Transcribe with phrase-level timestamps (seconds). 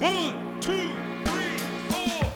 [0.00, 0.72] One, two,
[1.24, 1.58] three,
[1.90, 2.32] four.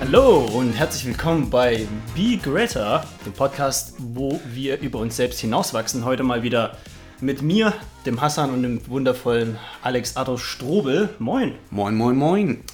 [0.00, 6.04] Hallo und herzlich willkommen bei Be Greater, dem Podcast, wo wir über uns selbst hinauswachsen.
[6.04, 6.76] Heute mal wieder
[7.22, 7.72] mit mir,
[8.04, 11.08] dem Hassan und dem wundervollen Alex Adolf Strobel.
[11.18, 11.54] Moin.
[11.70, 12.64] Moin, moin, moin.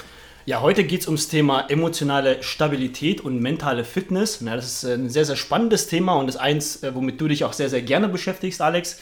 [0.49, 4.41] Ja, heute geht es ums Thema emotionale Stabilität und mentale Fitness.
[4.41, 7.45] Ja, das ist ein sehr, sehr spannendes Thema und ist eins, äh, womit du dich
[7.45, 8.99] auch sehr, sehr gerne beschäftigst, Alex.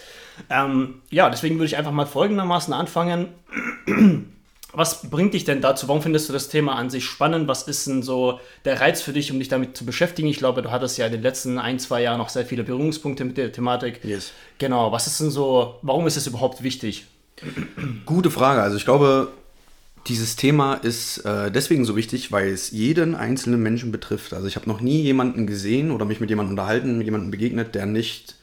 [0.50, 3.28] Ähm, ja, deswegen würde ich einfach mal folgendermaßen anfangen.
[4.72, 5.86] Was bringt dich denn dazu?
[5.86, 7.46] Warum findest du das Thema an sich spannend?
[7.46, 10.26] Was ist denn so der Reiz für dich, um dich damit zu beschäftigen?
[10.26, 13.24] Ich glaube, du hattest ja in den letzten ein, zwei Jahren noch sehr viele Berührungspunkte
[13.24, 14.00] mit der Thematik.
[14.04, 14.32] Yes.
[14.58, 17.06] Genau, was ist denn so, warum ist es überhaupt wichtig?
[18.04, 18.62] Gute Frage.
[18.62, 19.28] Also ich glaube,
[20.06, 24.32] dieses Thema ist äh, deswegen so wichtig, weil es jeden einzelnen Menschen betrifft.
[24.32, 27.74] Also ich habe noch nie jemanden gesehen oder mich mit jemandem unterhalten, mit jemandem begegnet,
[27.74, 28.36] der nicht,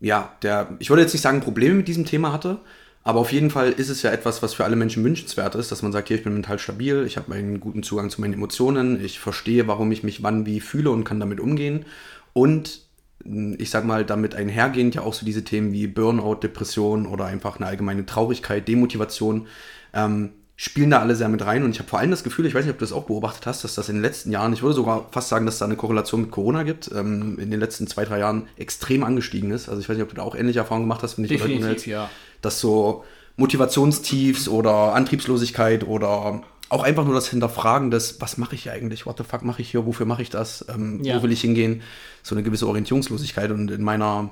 [0.00, 2.60] ja, der, ich würde jetzt nicht sagen, Probleme mit diesem Thema hatte,
[3.02, 5.82] aber auf jeden Fall ist es ja etwas, was für alle Menschen wünschenswert ist, dass
[5.82, 9.04] man sagt, hier, ich bin mental stabil, ich habe einen guten Zugang zu meinen Emotionen,
[9.04, 11.84] ich verstehe, warum ich mich wann wie fühle und kann damit umgehen.
[12.32, 12.80] Und
[13.24, 17.26] mh, ich sag mal, damit einhergehend ja auch so diese Themen wie Burnout, Depression oder
[17.26, 19.46] einfach eine allgemeine Traurigkeit, Demotivation,
[19.94, 21.62] ähm, spielen da alle sehr mit rein.
[21.64, 23.46] Und ich habe vor allem das Gefühl, ich weiß nicht, ob du das auch beobachtet
[23.46, 25.76] hast, dass das in den letzten Jahren, ich würde sogar fast sagen, dass da eine
[25.76, 29.68] Korrelation mit Corona gibt, ähm, in den letzten zwei, drei Jahren extrem angestiegen ist.
[29.68, 31.86] Also ich weiß nicht, ob du da auch ähnliche Erfahrungen gemacht hast, wenn ich Definitiv,
[31.86, 32.08] ja.
[32.40, 33.04] dass so
[33.36, 39.06] Motivationstiefs oder Antriebslosigkeit oder auch einfach nur das Hinterfragen des, was mache ich hier eigentlich,
[39.06, 41.18] what the fuck mache ich hier, wofür mache ich das, ähm, Ja.
[41.18, 41.82] wo will ich hingehen,
[42.22, 43.50] so eine gewisse Orientierungslosigkeit.
[43.50, 44.30] Und in meiner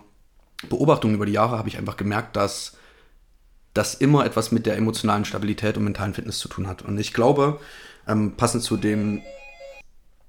[0.68, 2.76] Beobachtung über die Jahre habe ich einfach gemerkt, dass
[3.74, 6.82] das immer etwas mit der emotionalen Stabilität und mentalen Fitness zu tun hat.
[6.82, 7.60] Und ich glaube,
[8.08, 9.20] ähm, passend zu dem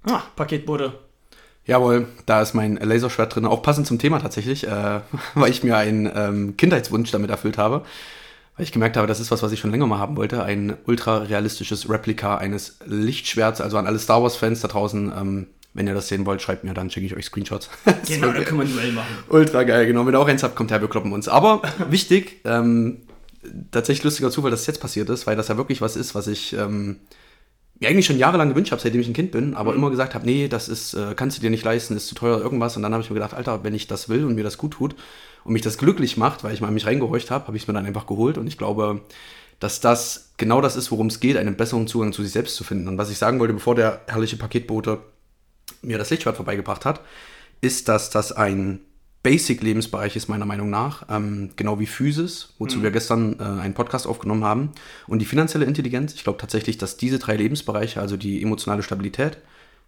[0.08, 0.94] Ah, Paketbote.
[1.66, 3.46] Jawohl, da ist mein Laserschwert drin.
[3.46, 5.02] Auch passend zum Thema tatsächlich, äh,
[5.34, 7.84] weil ich mir einen ähm, Kindheitswunsch damit erfüllt habe.
[8.56, 10.44] Weil ich gemerkt habe, das ist was, was ich schon länger mal haben wollte.
[10.44, 13.62] Ein ultra realistisches Replika eines Lichtschwerts.
[13.62, 16.74] Also an alle Star Wars-Fans da draußen, ähm, wenn ihr das sehen wollt, schreibt mir,
[16.74, 17.69] dann schicke ich euch Screenshots.
[18.08, 19.18] Genau, da können wir ein Duell machen.
[19.28, 20.06] Ultra geil, genau.
[20.06, 21.28] Wenn ihr auch eins habt, kommt her, wir kloppen uns.
[21.28, 23.02] Aber wichtig, ähm,
[23.72, 26.28] tatsächlich lustiger Zufall, dass es jetzt passiert ist, weil das ja wirklich was ist, was
[26.28, 26.97] ich ähm,
[27.79, 30.25] mir eigentlich schon jahrelang gewünscht habe, seitdem ich ein Kind bin, aber immer gesagt habe,
[30.25, 32.78] nee, das ist, äh, kannst du dir nicht leisten, ist zu teuer, irgendwas.
[32.78, 34.72] Und dann habe ich mir gedacht, Alter, wenn ich das will und mir das gut
[34.72, 34.95] tut
[35.44, 37.73] und mich das glücklich macht, weil ich mal mich reingehorcht habe, habe ich es mir
[37.73, 38.38] dann einfach geholt.
[38.38, 39.01] Und ich glaube,
[39.59, 42.63] dass das genau das ist, worum es geht, einen besseren Zugang zu sich selbst zu
[42.63, 42.88] finden.
[42.88, 45.00] Und was ich sagen wollte, bevor der herrliche Paketbote
[45.81, 47.01] mir das Lichtschwert vorbeigebracht hat,
[47.62, 48.81] ist, dass das ein
[49.25, 51.08] Basic-Lebensbereich ist, meiner Meinung nach.
[51.09, 54.69] Ähm, genau wie Physis, wozu wir gestern äh, einen Podcast aufgenommen haben.
[55.08, 56.13] Und die finanzielle Intelligenz.
[56.13, 59.40] Ich glaube tatsächlich, dass diese drei Lebensbereiche, also die emotionale Stabilität,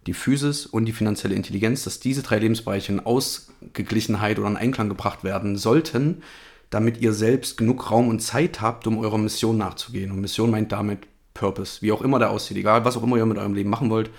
[0.08, 4.88] die Physis und die finanzielle Intelligenz, dass diese drei Lebensbereiche in Ausgeglichenheit oder in Einklang
[4.88, 6.24] gebracht werden sollten,
[6.70, 10.10] damit ihr selbst genug Raum und Zeit habt, um eurer Mission nachzugehen.
[10.10, 13.24] Und Mission meint damit Purpose, wie auch immer der aussieht, egal was auch immer ihr
[13.24, 14.10] mit eurem Leben machen wollt,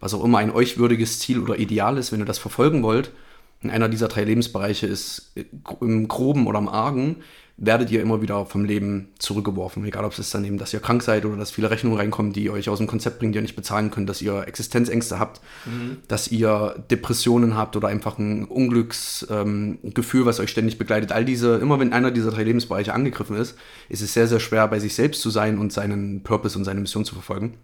[0.00, 3.12] was auch immer ein euch würdiges Ziel oder Ideal ist, wenn ihr das verfolgen wollt,
[3.70, 5.44] einer dieser drei Lebensbereiche ist äh,
[5.80, 7.16] im Groben oder im Argen,
[7.58, 9.84] werdet ihr immer wieder vom Leben zurückgeworfen.
[9.86, 12.32] Egal, ob es ist dann eben, dass ihr krank seid oder dass viele Rechnungen reinkommen,
[12.34, 15.40] die euch aus dem Konzept bringen, die ihr nicht bezahlen könnt, dass ihr Existenzängste habt,
[16.06, 21.12] dass ihr Depressionen habt oder einfach ein Unglücksgefühl, ähm, was euch ständig begleitet.
[21.12, 23.56] All diese, immer wenn einer dieser drei Lebensbereiche angegriffen ist,
[23.88, 26.80] ist es sehr, sehr schwer, bei sich selbst zu sein und seinen Purpose und seine
[26.80, 27.54] Mission zu verfolgen.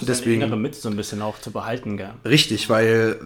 [0.00, 0.42] Deswegen.
[0.42, 2.12] innere Mitte so ein bisschen auch zu behalten, gell?
[2.24, 3.18] Richtig, weil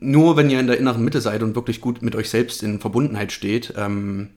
[0.00, 2.80] nur wenn ihr in der inneren Mitte seid und wirklich gut mit euch selbst in
[2.80, 4.30] Verbundenheit steht, ähm,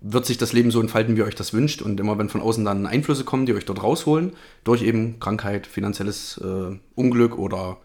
[0.00, 1.80] wird sich das Leben so entfalten, wie ihr euch das wünscht.
[1.80, 4.32] Und immer wenn von außen dann Einflüsse kommen, die euch dort rausholen,
[4.62, 7.78] durch eben Krankheit, finanzielles äh, Unglück oder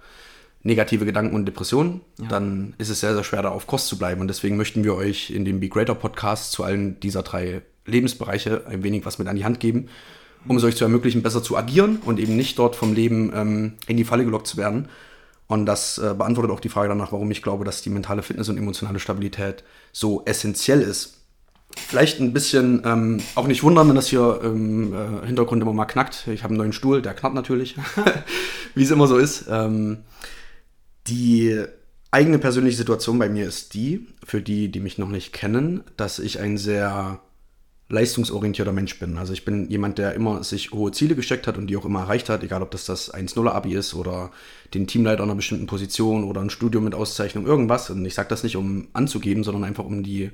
[0.61, 4.19] negative Gedanken und Depressionen, dann ist es sehr, sehr schwer, da auf Kost zu bleiben.
[4.19, 8.67] Und deswegen möchten wir euch in dem Be Greater Podcast zu allen dieser drei Lebensbereiche
[8.67, 9.87] ein wenig was mit an die Hand geben,
[10.47, 13.73] um es euch zu ermöglichen, besser zu agieren und eben nicht dort vom Leben ähm,
[13.87, 14.89] in die Falle gelockt zu werden.
[15.49, 18.49] Und das äh, beantwortet auch die Frage danach, warum ich glaube, dass die mentale Fitness
[18.49, 21.23] und emotionale Stabilität so essentiell ist.
[21.75, 25.85] Vielleicht ein bisschen, ähm, auch nicht wundern, wenn das hier im äh, Hintergrund immer mal
[25.85, 26.27] knackt.
[26.27, 27.75] Ich habe einen neuen Stuhl, der knarrt natürlich,
[28.75, 29.45] wie es immer so ist.
[29.49, 30.03] Ähm,
[31.07, 31.63] die
[32.11, 36.19] eigene persönliche Situation bei mir ist die, für die, die mich noch nicht kennen, dass
[36.19, 37.21] ich ein sehr
[37.89, 39.17] leistungsorientierter Mensch bin.
[39.17, 42.01] Also ich bin jemand, der immer sich hohe Ziele gesteckt hat und die auch immer
[42.01, 44.31] erreicht hat, egal ob das das 1-0-Abi ist oder
[44.75, 47.89] den Teamleiter einer bestimmten Position oder ein Studium mit Auszeichnung, irgendwas.
[47.89, 50.31] Und ich sage das nicht, um anzugeben, sondern einfach um die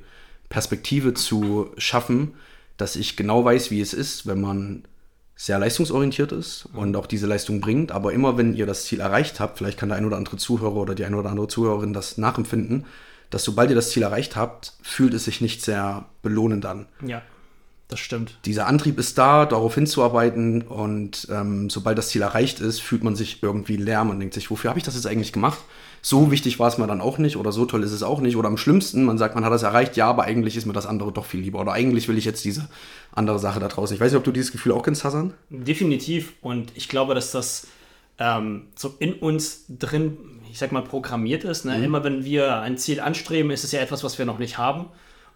[0.49, 2.33] Perspektive zu schaffen,
[2.75, 4.83] dass ich genau weiß, wie es ist, wenn man
[5.37, 7.93] sehr leistungsorientiert ist und auch diese Leistung bringt.
[7.93, 10.75] Aber immer wenn ihr das Ziel erreicht habt, vielleicht kann der ein oder andere Zuhörer
[10.75, 12.85] oder die eine oder andere Zuhörerin das nachempfinden,
[13.29, 16.87] dass sobald ihr das Ziel erreicht habt, fühlt es sich nicht sehr belohnend an.
[17.05, 17.21] Ja,
[17.87, 18.39] das stimmt.
[18.45, 23.15] Dieser Antrieb ist da, darauf hinzuarbeiten und ähm, sobald das Ziel erreicht ist, fühlt man
[23.15, 24.03] sich irgendwie leer.
[24.03, 25.59] Man denkt sich, wofür habe ich das jetzt eigentlich gemacht?
[26.01, 28.37] So wichtig war es mir dann auch nicht oder so toll ist es auch nicht.
[28.37, 30.87] Oder am schlimmsten, man sagt, man hat das erreicht, ja, aber eigentlich ist mir das
[30.87, 31.59] andere doch viel lieber.
[31.59, 32.67] Oder eigentlich will ich jetzt diese
[33.11, 33.95] andere Sache da draußen.
[33.95, 35.33] Ich weiß nicht, ob du dieses Gefühl auch kennst, Hassan?
[35.49, 36.33] Definitiv.
[36.41, 37.67] Und ich glaube, dass das
[38.17, 40.17] ähm, so in uns drin,
[40.51, 41.65] ich sag mal, programmiert ist.
[41.65, 41.83] Ne?
[41.83, 44.87] Immer wenn wir ein Ziel anstreben, ist es ja etwas, was wir noch nicht haben.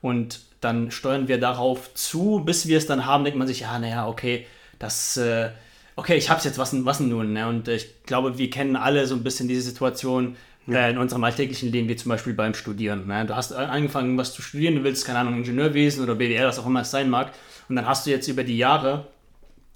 [0.02, 3.78] Und dann steuern wir darauf zu, bis wir es dann haben, denkt man sich, ja,
[3.80, 4.46] naja, okay,
[4.78, 5.50] das, äh,
[5.96, 7.34] okay, ich hab's jetzt, was, denn- was nun?
[7.34, 7.48] Ne?
[7.48, 10.36] Und ich glaube, wir kennen alle so ein bisschen diese Situation
[10.68, 13.08] äh, in unserem alltäglichen Leben, wie zum Beispiel beim Studieren.
[13.08, 13.26] Ne?
[13.26, 16.66] Du hast angefangen, was zu studieren, du willst, keine Ahnung, Ingenieurwesen oder BWL, was auch
[16.66, 17.32] immer es sein mag.
[17.68, 19.08] Und dann hast du jetzt über die Jahre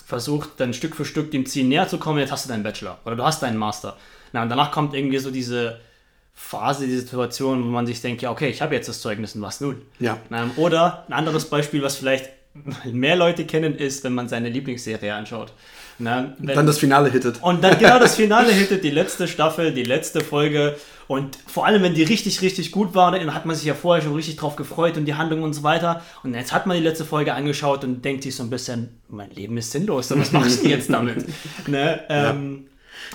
[0.06, 3.00] versucht, dann Stück für Stück dem Ziel näher zu kommen, jetzt hast du deinen Bachelor
[3.06, 3.98] oder du hast deinen Master.
[4.34, 5.80] Na, und danach kommt irgendwie so diese
[6.34, 9.42] Phase, die Situation, wo man sich denkt, ja, okay, ich habe jetzt das Zeugnis und
[9.42, 9.82] was nun?
[10.00, 10.18] Ja.
[10.30, 12.30] Na, oder ein anderes Beispiel, was vielleicht
[12.92, 15.54] mehr Leute kennen, ist, wenn man seine Lieblingsserie anschaut.
[16.00, 17.42] Na, wenn, Dann das Finale hittet.
[17.42, 20.76] und dann genau das Finale hittet, die letzte Staffel, die letzte Folge.
[21.08, 24.04] Und vor allem, wenn die richtig, richtig gut war, dann hat man sich ja vorher
[24.04, 26.02] schon richtig drauf gefreut und die Handlung und so weiter.
[26.24, 29.30] Und jetzt hat man die letzte Folge angeschaut und denkt sich so ein bisschen, mein
[29.32, 31.26] Leben ist sinnlos, was mache ich denn jetzt damit?
[31.68, 32.02] ne?
[32.10, 32.66] ähm,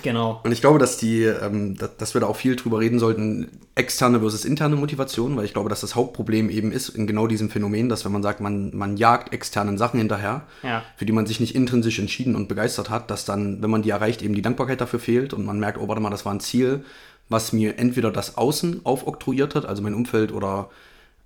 [0.03, 0.41] Genau.
[0.45, 4.21] Und ich glaube, dass die, ähm, dass, wir da auch viel drüber reden sollten, externe
[4.21, 7.89] versus interne Motivation, weil ich glaube, dass das Hauptproblem eben ist in genau diesem Phänomen,
[7.89, 10.83] dass wenn man sagt, man, man jagt externen Sachen hinterher, Ja.
[10.97, 13.91] für die man sich nicht intrinsisch entschieden und begeistert hat, dass dann, wenn man die
[13.91, 16.41] erreicht, eben die Dankbarkeit dafür fehlt und man merkt, oh, warte mal, das war ein
[16.41, 16.85] Ziel,
[17.29, 20.71] was mir entweder das Außen aufoktroyiert hat, also mein Umfeld oder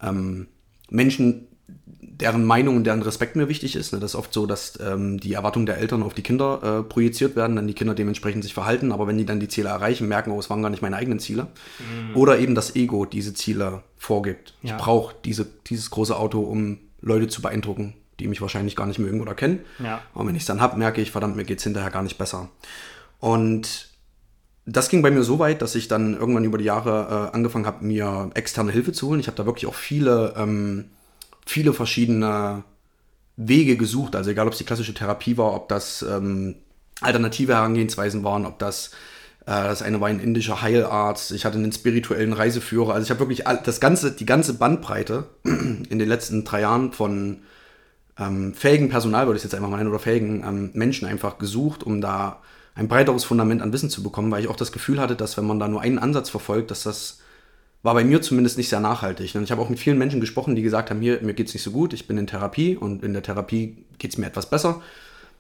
[0.03, 0.49] ähm,
[0.91, 1.47] Menschen,
[2.21, 3.93] deren Meinung und deren Respekt mir wichtig ist.
[3.93, 3.99] Ne?
[3.99, 7.37] Das ist oft so, dass ähm, die Erwartungen der Eltern auf die Kinder äh, projiziert
[7.37, 10.31] werden, dann die Kinder dementsprechend sich verhalten, aber wenn die dann die Ziele erreichen, merken,
[10.31, 11.47] oh, es waren gar nicht meine eigenen Ziele.
[12.15, 14.55] Oder eben das Ego diese Ziele vorgibt.
[14.63, 14.77] Ja.
[14.77, 18.99] Ich brauche diese, dieses große Auto, um Leute zu beeindrucken, die mich wahrscheinlich gar nicht
[18.99, 19.61] mögen oder kennen.
[19.83, 20.03] Ja.
[20.13, 22.19] Und wenn ich es dann habe, merke ich, verdammt, mir geht es hinterher gar nicht
[22.19, 22.49] besser.
[23.21, 23.89] Und
[24.67, 27.67] das ging bei mir so weit, dass ich dann irgendwann über die Jahre äh, angefangen
[27.67, 29.21] habe, mir externe Hilfe zu holen.
[29.21, 30.91] Ich habe da wirklich auch viele, ähm,
[31.47, 32.65] viele verschiedene
[33.37, 34.17] Wege gesucht.
[34.17, 36.57] Also egal, ob es die klassische Therapie war, ob das ähm,
[37.01, 38.93] alternative Herangehensweisen waren, ob das
[39.47, 42.95] äh, das eine war ein indischer Heilarzt, ich hatte einen spirituellen Reiseführer.
[42.95, 47.41] Also ich habe wirklich das ganze, die ganze Bandbreite in den letzten drei Jahren von
[48.19, 51.83] ähm, fähigen Personal, würde ich jetzt einfach mal nennen, oder fähigen ähm, Menschen einfach gesucht,
[51.83, 52.41] um da
[52.75, 55.47] ein breiteres Fundament an Wissen zu bekommen, weil ich auch das Gefühl hatte, dass wenn
[55.47, 57.19] man da nur einen Ansatz verfolgt, dass das
[57.83, 59.35] war bei mir zumindest nicht sehr nachhaltig.
[59.35, 61.63] Und ich habe auch mit vielen Menschen gesprochen, die gesagt haben, hier, mir geht's nicht
[61.65, 64.81] so gut, ich bin in Therapie und in der Therapie geht's mir etwas besser.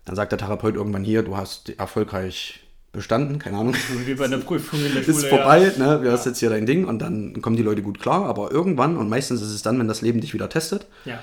[0.05, 2.61] Dann sagt der Therapeut irgendwann hier, du hast erfolgreich
[2.91, 3.75] bestanden, keine Ahnung,
[4.05, 5.17] Wie bei einer Prüfung in der Schule.
[5.17, 8.01] ist vorbei, ne, du hast jetzt hier dein Ding und dann kommen die Leute gut
[8.01, 11.13] klar, aber irgendwann, und meistens ist es dann, wenn das Leben dich wieder testet, Ja.
[11.13, 11.19] ja.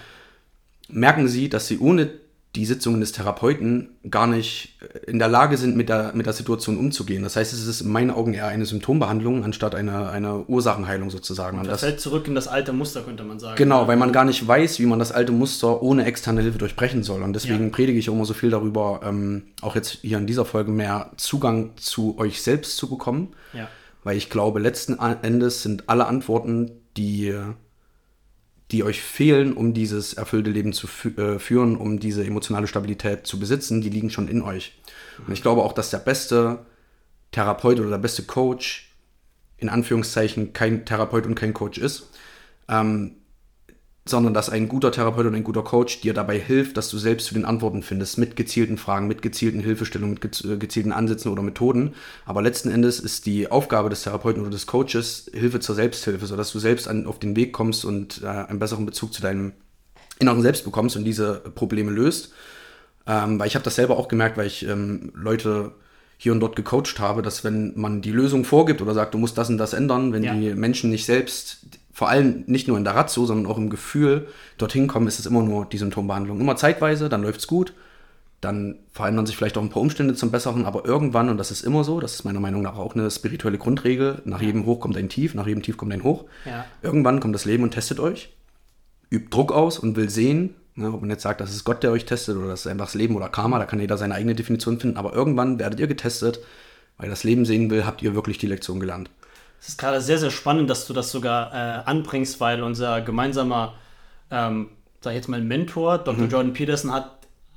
[0.88, 2.10] merken sie, dass sie ohne
[2.56, 6.78] die Sitzungen des Therapeuten gar nicht in der Lage sind, mit der, mit der Situation
[6.80, 7.22] umzugehen.
[7.22, 11.60] Das heißt, es ist in meinen Augen eher eine Symptombehandlung anstatt eine, eine Ursachenheilung sozusagen.
[11.60, 13.56] Und Das das, fällt zurück in das alte Muster, könnte man sagen.
[13.56, 17.04] genau, weil man gar nicht weiß, wie man das alte Muster ohne externe Hilfe durchbrechen
[17.04, 17.22] soll.
[17.22, 17.70] Und deswegen Ja.
[17.70, 21.74] predige ich immer so viel darüber, ähm, auch jetzt hier in dieser Folge mehr Zugang
[21.78, 23.36] zu euch selbst zu bekommen.
[23.54, 23.68] Ja.
[24.04, 27.36] Weil ich glaube, letzten Endes sind alle Antworten, die,
[28.72, 33.26] die euch fehlen, um dieses erfüllte Leben zu fü äh, führen, um diese emotionale Stabilität
[33.26, 34.80] zu besitzen, die liegen schon in euch.
[35.26, 36.66] Und ich glaube auch, dass der beste
[37.32, 38.92] Therapeut oder der beste Coach
[39.58, 42.10] in Anführungszeichen kein Therapeut und kein Coach ist,
[42.70, 43.16] ähm,
[44.10, 47.28] sondern dass ein guter Therapeut und ein guter Coach dir dabei hilft, dass du selbst
[47.28, 51.42] zu den Antworten findest, mit gezielten Fragen, mit gezielten Hilfestellungen, mit äh, gezielten Ansätzen oder
[51.42, 51.94] Methoden.
[52.26, 56.52] Aber letzten Endes ist die Aufgabe des Therapeuten oder des Coaches Hilfe zur Selbsthilfe, sodass
[56.52, 59.54] du selbst an, auf den Weg kommst und äh, einen besseren Bezug zu deinem
[60.20, 62.34] inneren Selbst bekommst und diese Probleme löst.
[63.08, 65.72] Ähm, weil ich habe das selber auch gemerkt, weil ich ähm, Leute
[66.18, 69.38] hier und dort gecoacht habe, dass wenn man die Lösung vorgibt oder sagt, du musst
[69.38, 70.34] das und das ändern, wenn Ja.
[70.34, 71.60] die Menschen nicht selbst,
[72.00, 75.26] vor allem nicht nur in der Ratio, sondern auch im Gefühl dorthin kommen, ist es
[75.26, 76.40] immer nur die Symptombehandlung.
[76.40, 77.74] Immer zeitweise, dann läuft's gut,
[78.40, 81.62] dann verändern sich vielleicht auch ein paar Umstände zum Besseren, aber irgendwann, und das ist
[81.62, 84.96] immer so, das ist meiner Meinung nach auch eine spirituelle Grundregel, nach jedem Hoch kommt
[84.96, 86.24] ein Tief, nach jedem Tief kommt ein Hoch.
[86.46, 86.64] Ja.
[86.82, 88.30] Irgendwann kommt das Leben und testet euch,
[89.12, 91.92] übt Druck aus und will sehen, ne, ob man jetzt sagt, das ist Gott, der
[91.92, 94.36] euch testet oder das ist einfach das Leben oder Karma, da kann jeder seine eigene
[94.36, 96.40] Definition finden, aber irgendwann werdet ihr getestet,
[96.98, 99.10] weil das Leben sehen will, habt ihr wirklich die Lektion gelernt.
[99.62, 103.76] Es ist gerade sehr, sehr spannend, dass du das sogar äh, anbringst, weil unser gemeinsamer,
[104.32, 104.70] ähm,
[105.02, 106.26] sag ich jetzt mal, Mentor, Dr.
[106.28, 107.12] Jordan Peterson, hat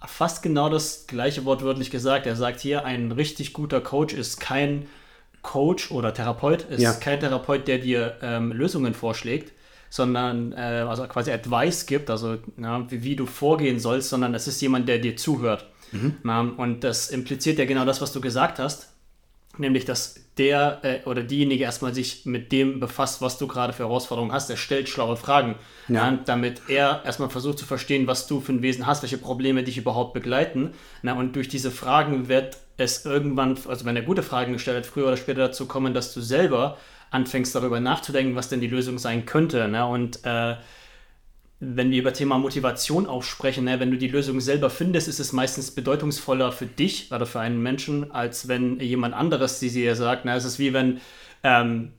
[0.05, 2.27] fast genau das gleiche wortwörtlich gesagt.
[2.27, 4.87] Er sagt hier, ein richtig guter Coach ist kein
[5.43, 6.93] Coach oder Therapeut ist Ja.
[6.93, 9.53] kein Therapeut, der dir ähm, Lösungen vorschlägt,
[9.91, 14.47] sondern äh, also quasi Advice gibt, also ja, wie, wie du vorgehen sollst, sondern es
[14.49, 15.67] ist jemand, der dir zuhört.
[16.23, 18.89] Na, und das impliziert ja genau das, was du gesagt hast,
[19.59, 23.83] nämlich dass der äh, oder diejenige erstmal sich mit dem befasst, was du gerade für
[23.85, 24.49] Herausforderungen hast.
[24.49, 25.57] Er stellt schlaue Fragen,
[25.89, 26.11] Ja.
[26.11, 29.63] ja, damit er erstmal versucht zu verstehen, was du für ein Wesen hast, welche Probleme
[29.63, 30.73] dich überhaupt begleiten.
[31.03, 34.87] Na, und durch diese Fragen wird es irgendwann, also wenn er gute Fragen gestellt hat,
[34.87, 36.79] früher oder später dazu kommen, dass du selber
[37.11, 39.69] anfängst darüber nachzudenken, was denn die Lösung sein könnte.
[39.69, 39.87] Ne?
[39.87, 40.55] Und äh,
[41.65, 45.21] wenn wir über Thema Motivation auch sprechen, ne, wenn du die Lösung selber findest, ist
[45.21, 49.95] es meistens bedeutungsvoller für dich oder für einen Menschen, als wenn jemand anderes die dir
[49.95, 50.25] sagt.
[50.25, 51.01] Ne, es ist wie wenn
[51.45, 51.93] ähm,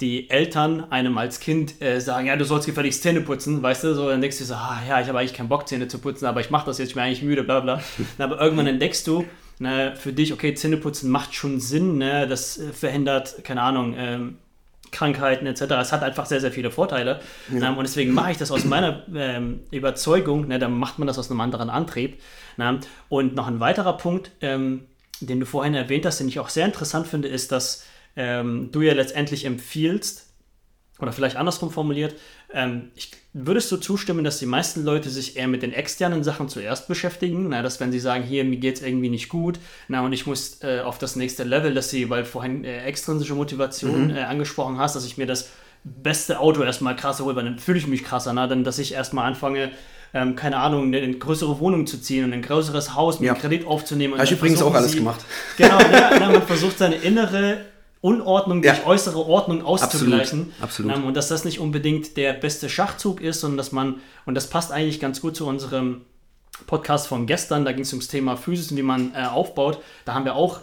[0.00, 3.94] die Eltern einem als Kind äh, sagen, ja, du sollst gefälligst Zähne putzen, weißt du,
[3.94, 6.24] so, dann denkst du so, ah, ja, ich habe eigentlich keinen Bock, Zähne zu putzen,
[6.24, 7.82] aber ich mache das jetzt, ich bin eigentlich müde, bla bla.
[8.18, 9.26] Aber irgendwann entdeckst du,
[9.58, 13.94] ne, für dich, okay, Zähne putzen macht schon Sinn, ne, das äh, verhindert, keine Ahnung,
[13.98, 14.38] ähm,
[14.92, 15.62] Krankheiten etc.
[15.80, 17.20] Es hat einfach sehr, sehr viele Vorteile.
[17.52, 20.48] Ähm, und deswegen mache ich das aus meiner ähm, Überzeugung.
[20.48, 22.20] Ne, dann macht man das aus einem anderen Antrieb.
[22.56, 22.80] Ne?
[23.08, 24.86] Und noch ein weiterer Punkt, ähm,
[25.20, 27.84] den du vorhin erwähnt hast, den ich auch sehr interessant finde, ist, dass
[28.16, 30.29] ähm, du ja letztendlich empfiehlst,
[31.02, 32.14] oder vielleicht andersrum formuliert,
[32.52, 36.48] ähm, ich, würdest du zustimmen, dass die meisten Leute sich eher mit den externen Sachen
[36.48, 37.48] zuerst beschäftigen?
[37.50, 40.26] Na, dass wenn sie sagen, hier, mir geht es irgendwie nicht gut, na, und ich
[40.26, 44.78] muss äh, auf das nächste Level, dass sie, weil vorhin äh, extrinsische Motivation äh, angesprochen
[44.78, 45.48] hast, dass ich mir das
[45.84, 48.92] beste Auto erstmal krasser hole, weil dann fühle ich mich krasser, na, dann, dass ich
[48.92, 49.70] erstmal anfange,
[50.12, 53.34] ähm, keine Ahnung, eine, eine größere Wohnung zu ziehen und ein größeres Haus mit Ja.
[53.34, 54.14] Kredit aufzunehmen.
[54.14, 55.20] und Habe ich übrigens auch alles sie- gemacht.
[55.56, 57.58] Genau, ja, ja, man versucht seine innere
[58.02, 58.86] Unordnung durch Ja.
[58.86, 60.52] äußere Ordnung auszugleichen.
[60.60, 60.94] absolut.
[60.96, 64.48] Ähm, und dass das nicht unbedingt der beste Schachzug ist, sondern dass man, und das
[64.48, 66.02] passt eigentlich ganz gut zu unserem
[66.66, 69.80] Podcast von gestern, da ging es ums Thema Physis und wie man äh, aufbaut.
[70.04, 70.60] Da haben wir auch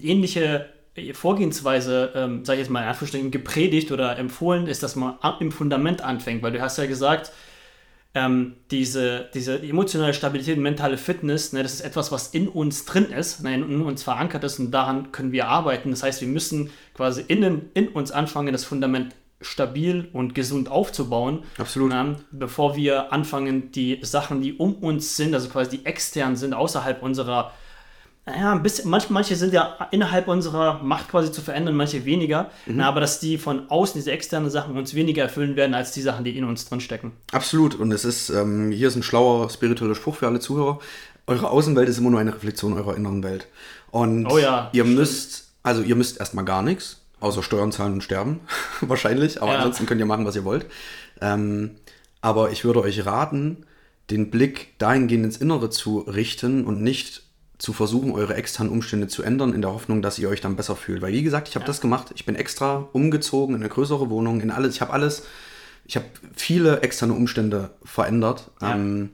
[0.00, 0.66] ähnliche
[1.12, 5.52] Vorgehensweise, ähm, sage ich jetzt mal in Anführungsstrichen, gepredigt oder empfohlen ist, dass man im
[5.52, 7.32] Fundament anfängt, weil du hast ja gesagt,
[8.16, 12.86] ähm, diese, diese emotionale Stabilität und mentale Fitness, ne, das ist etwas, was in uns
[12.86, 15.90] drin ist, ne, in uns verankert ist und daran können wir arbeiten.
[15.90, 21.44] Das heißt, wir müssen quasi innen in uns anfangen, das Fundament stabil und gesund aufzubauen,
[21.58, 21.92] Absolut.
[21.92, 26.54] ähm, bevor wir anfangen, die Sachen, die um uns sind, also quasi die extern sind,
[26.54, 27.52] außerhalb unserer
[28.26, 32.50] naja, ein bisschen, manche, manche sind ja innerhalb unserer Macht quasi zu verändern, manche weniger.
[32.66, 36.02] Na, aber dass die von außen, diese externen Sachen, uns weniger erfüllen werden, als die
[36.02, 37.12] Sachen, die in uns drin stecken.
[37.32, 37.76] Absolut.
[37.76, 40.80] Und es ist, ähm, hier ist ein schlauer spiritueller Spruch für alle Zuhörer.
[41.28, 43.46] Eure Außenwelt ist immer nur eine Reflexion eurer inneren Welt.
[43.92, 44.98] Und Oh ja, ihr stimmt.
[44.98, 48.40] müsst, also ihr müsst erstmal gar nichts, außer Steuern zahlen und sterben.
[48.80, 49.40] Wahrscheinlich.
[49.40, 49.58] Aber Ja.
[49.58, 50.66] ansonsten könnt ihr machen, was ihr wollt.
[51.20, 51.76] Ähm,
[52.20, 53.66] aber ich würde euch raten,
[54.10, 57.22] den Blick dahingehend ins Innere zu richten und nicht
[57.58, 60.76] zu versuchen, eure externen Umstände zu ändern, in der Hoffnung, dass ihr euch dann besser
[60.76, 61.00] fühlt.
[61.02, 62.12] Weil, wie gesagt, ich habe das gemacht.
[62.14, 64.74] Ich bin extra umgezogen in eine größere Wohnung, in alles.
[64.74, 65.24] Ich habe alles,
[65.86, 68.50] ich habe viele externe Umstände verändert.
[68.60, 68.74] Ja.
[68.74, 69.10] Ähm,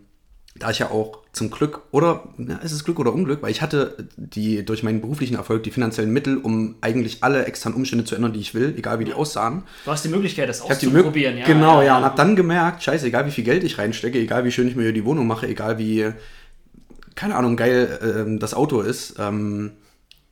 [0.54, 3.62] da ich ja auch zum Glück, oder ja, ist es Glück oder Unglück, weil ich
[3.62, 8.14] hatte die durch meinen beruflichen Erfolg die finanziellen Mittel, um eigentlich alle externen Umstände zu
[8.14, 9.62] ändern, die ich will, egal wie die aussahen.
[9.86, 11.38] Du hast die Möglichkeit, das auszuprobieren.
[11.38, 14.44] ja, Genau, ja, und habe dann gemerkt, scheiße, egal wie viel Geld ich reinstecke, egal
[14.44, 16.12] wie schön ich mir hier die Wohnung mache, egal wie,
[17.14, 19.72] keine Ahnung, geil ähm, das Auto ist, ähm,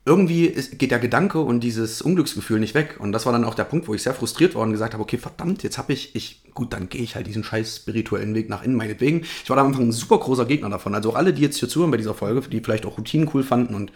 [0.06, 2.96] irgendwie ist, geht der Gedanke und dieses Unglücksgefühl nicht weg.
[2.98, 5.02] Und das war dann auch der Punkt, wo ich sehr frustriert war und gesagt habe,
[5.02, 8.48] okay, verdammt, jetzt habe ich, ich, gut, dann gehe ich halt diesen scheiß spirituellen Weg
[8.48, 9.20] nach innen, meinetwegen.
[9.20, 10.94] Ich war da am Anfang ein super großer Gegner davon.
[10.94, 13.42] Also auch alle, die jetzt hier zuhören bei dieser Folge, die vielleicht auch Routinen cool
[13.42, 13.92] fanden und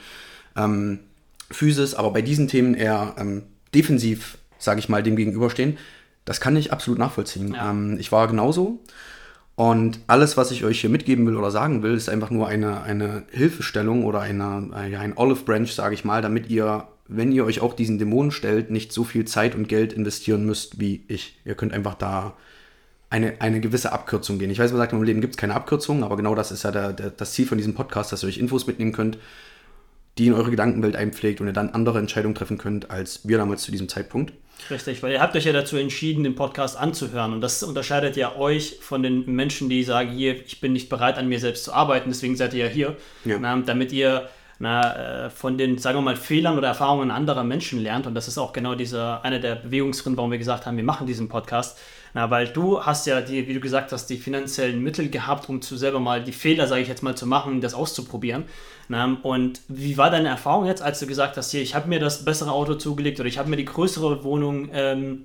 [0.57, 1.01] ähm,
[1.51, 3.43] Physis, aber bei diesen Themen eher ähm,
[3.75, 5.79] defensiv, sage ich mal, dem gegenüberstehen,
[6.25, 7.55] das kann ich absolut nachvollziehen.
[7.55, 7.71] Ja.
[7.71, 8.81] Ähm, ich war genauso.
[9.57, 12.83] Und alles, was ich euch hier mitgeben will oder sagen will, ist einfach nur eine,
[12.83, 17.61] eine Hilfestellung oder eine, ein Olive Branch, sage ich mal, damit ihr, wenn ihr euch
[17.61, 21.39] auch diesen Dämonen stellt, nicht so viel Zeit und Geld investieren müsst wie ich.
[21.45, 22.35] Ihr könnt einfach da
[23.11, 24.51] eine, eine gewisse Abkürzung gehen.
[24.51, 26.73] Ich weiß, man sagt, im Leben gibt es keine Abkürzung, aber genau das ist ja
[26.73, 29.19] der, der, das Ziel von diesem Podcast, dass ihr euch Infos mitnehmen könnt,
[30.19, 33.63] die in eure Gedankenwelt einpflegt und ihr dann andere Entscheidungen treffen könnt, als wir damals
[33.63, 34.33] zu diesem Zeitpunkt.
[34.71, 37.33] Richtig, weil ihr habt euch ja dazu entschieden, den Podcast anzuhören.
[37.33, 41.19] Und das unterscheidet ja euch von den Menschen, die sagen, hier, ich bin nicht bereit,
[41.19, 42.97] an mir selbst zu arbeiten, deswegen seid ihr ja hier.
[43.25, 43.39] Ja.
[43.39, 44.29] Na, damit ihr
[44.59, 48.07] na, äh, von den, sagen wir mal, Fehlern oder Erfahrungen anderer Menschen lernt.
[48.07, 51.07] Und das ist auch genau dieser, einer der Bewegungsgründe, warum wir gesagt haben, wir machen
[51.07, 51.79] diesen Podcast.
[52.15, 55.61] Na, weil du hast ja, die, wie du gesagt hast, die finanziellen Mittel gehabt, um
[55.61, 58.45] zu selber mal die Fehler, sage ich jetzt mal, zu machen, das auszuprobieren.
[58.89, 62.01] Na, und wie war deine Erfahrung jetzt, als du gesagt hast, hier, ich habe mir
[62.01, 65.25] das bessere Auto zugelegt oder ich habe mir die größere Wohnung ähm,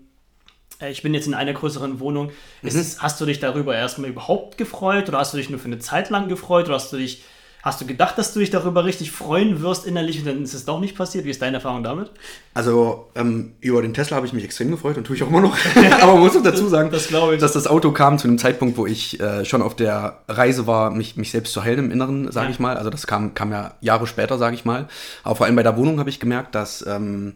[0.82, 2.32] äh, ich bin jetzt in einer größeren Wohnung.
[2.62, 2.80] Ist Mhm.
[2.82, 5.80] es, hast du dich darüber erstmal überhaupt gefreut oder hast du dich nur für eine
[5.80, 7.24] Zeit lang gefreut oder hast du dich
[7.62, 10.64] Hast du gedacht, dass du dich darüber richtig freuen wirst innerlich und dann ist es
[10.64, 11.26] doch nicht passiert?
[11.26, 12.10] Wie ist deine Erfahrung damit?
[12.54, 15.42] Also ähm, über den Tesla habe ich mich extrem gefreut und tue ich auch immer
[15.42, 15.58] noch.
[16.02, 17.40] Aber man muss auch dazu sagen, Das ich.
[17.42, 20.90] dass das Auto kam zu einem Zeitpunkt, wo ich äh, schon auf der Reise war,
[20.92, 22.52] mich, mich selbst zu heilen im Inneren, sage Ja.
[22.52, 22.78] ich mal.
[22.78, 24.88] Also das kam, kam ja Jahre später, sage ich mal.
[25.26, 27.36] Aber vor allem bei der Wohnung habe ich gemerkt, dass ähm,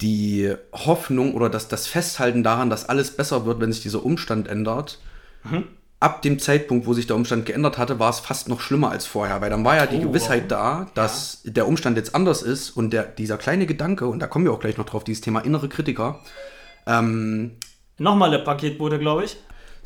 [0.00, 4.48] die Hoffnung oder das, das Festhalten daran, dass alles besser wird, wenn sich dieser Umstand
[4.48, 4.98] ändert,
[5.44, 5.64] Mhm.
[6.00, 9.04] Ab dem Zeitpunkt, wo sich der Umstand geändert hatte, war es fast noch schlimmer als
[9.06, 12.70] vorher, weil dann war ja die Oh, Gewissheit da, dass der Umstand jetzt anders ist
[12.70, 15.40] und der, dieser kleine Gedanke, und da kommen wir auch gleich noch drauf, dieses Thema
[15.40, 16.20] innere Kritiker,
[16.86, 17.52] ähm,
[18.00, 19.32] Nochmal eine Paketbote, glaube ich.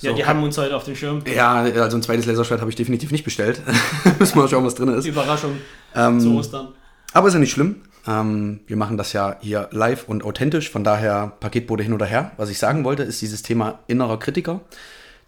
[0.00, 1.22] Ja, So, die kann- haben uns heute auf dem Schirm.
[1.34, 3.62] ja, also ein zweites Laserschwert habe ich definitiv nicht bestellt.
[4.18, 5.06] Müssen wir schauen, was drin ist.
[5.06, 5.56] Überraschung
[5.94, 6.68] Ähm, zu Ostern.
[7.14, 7.76] Aber ist ja nicht schlimm.
[8.06, 12.32] Ähm, wir machen das ja hier live und authentisch, von daher Paketbote hin oder her.
[12.36, 14.60] Was ich sagen wollte, ist dieses Thema innerer Kritiker.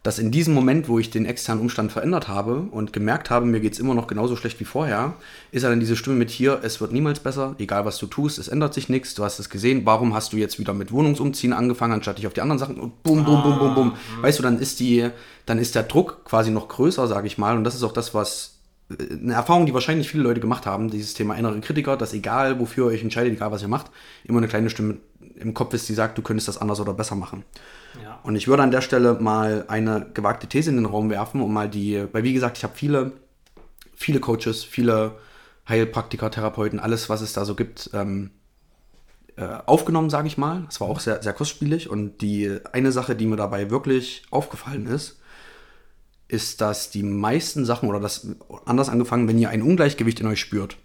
[0.04, 3.61] Dass in diesem Moment, wo ich den externen Umstand verändert habe und gemerkt habe, mir
[3.61, 5.14] geht es immer noch genauso schlecht wie vorher,
[5.50, 8.38] ist ja dann diese Stimme mit hier, es wird niemals besser, egal was du tust,
[8.38, 11.54] es ändert sich nichts, du hast es gesehen, warum hast du jetzt wieder mit Wohnungsumziehen
[11.54, 13.92] angefangen, anstatt dich auf die anderen Sachen und bum, bum, bum, bum, bum.
[14.20, 15.08] Weißt du, dann ist die,
[15.46, 17.56] dann ist der Druck quasi noch größer, sage ich mal.
[17.56, 18.58] Und das ist auch das, was
[18.90, 22.88] eine Erfahrung, die wahrscheinlich viele Leute gemacht haben, dieses Thema innere Kritiker, dass egal wofür
[22.88, 23.90] ihr euch entscheidet, egal was ihr macht,
[24.25, 24.99] immer eine kleine Stimme
[25.37, 27.42] im Kopf ist, die sagt, du könntest das anders oder besser machen.
[28.22, 31.52] Und ich würde an der Stelle mal eine gewagte These in den Raum werfen, um
[31.52, 33.12] mal die, weil wie gesagt, ich habe viele,
[33.94, 35.12] viele Coaches, viele
[35.68, 38.30] Heilpraktiker, Therapeuten, alles, was es da so gibt, ähm,
[39.36, 40.62] äh, aufgenommen, sage ich mal.
[40.66, 41.88] Das war auch sehr, sehr kostspielig.
[41.90, 45.20] Und die eine Sache, die mir dabei wirklich aufgefallen ist,
[46.28, 48.28] ist, dass die meisten Sachen, oder das
[48.64, 50.76] anders angefangen, wenn ihr ein Ungleichgewicht in euch spürt,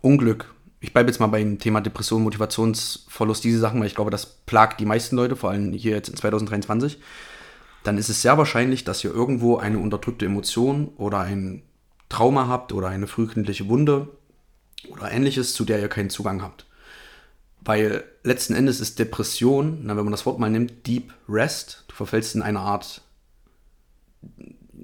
[0.00, 4.26] Unglück, ich bleibe jetzt mal beim Thema Depression, Motivationsverlust, diese Sachen, weil ich glaube, das
[4.26, 6.98] plagt die meisten Leute, vor allem hier jetzt in 2023,
[7.82, 11.62] dann ist es sehr wahrscheinlich, dass ihr irgendwo eine unterdrückte Emotion oder ein
[12.08, 14.08] Trauma habt oder eine frühkindliche Wunde
[14.88, 16.66] oder ähnliches, zu der ihr keinen Zugang habt.
[17.60, 21.84] Weil letzten Endes ist Depression, na, wenn man das Wort mal nimmt, Deep Rest.
[21.88, 23.02] Du verfällst in eine Art,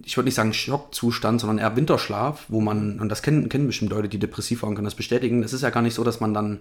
[0.05, 3.91] ich würde nicht sagen Schockzustand, sondern eher Winterschlaf, wo man, und das kennen, kennen bestimmt
[3.91, 5.43] Leute, die depressiv waren, können das bestätigen.
[5.43, 6.61] Es ist ja gar nicht so, dass man dann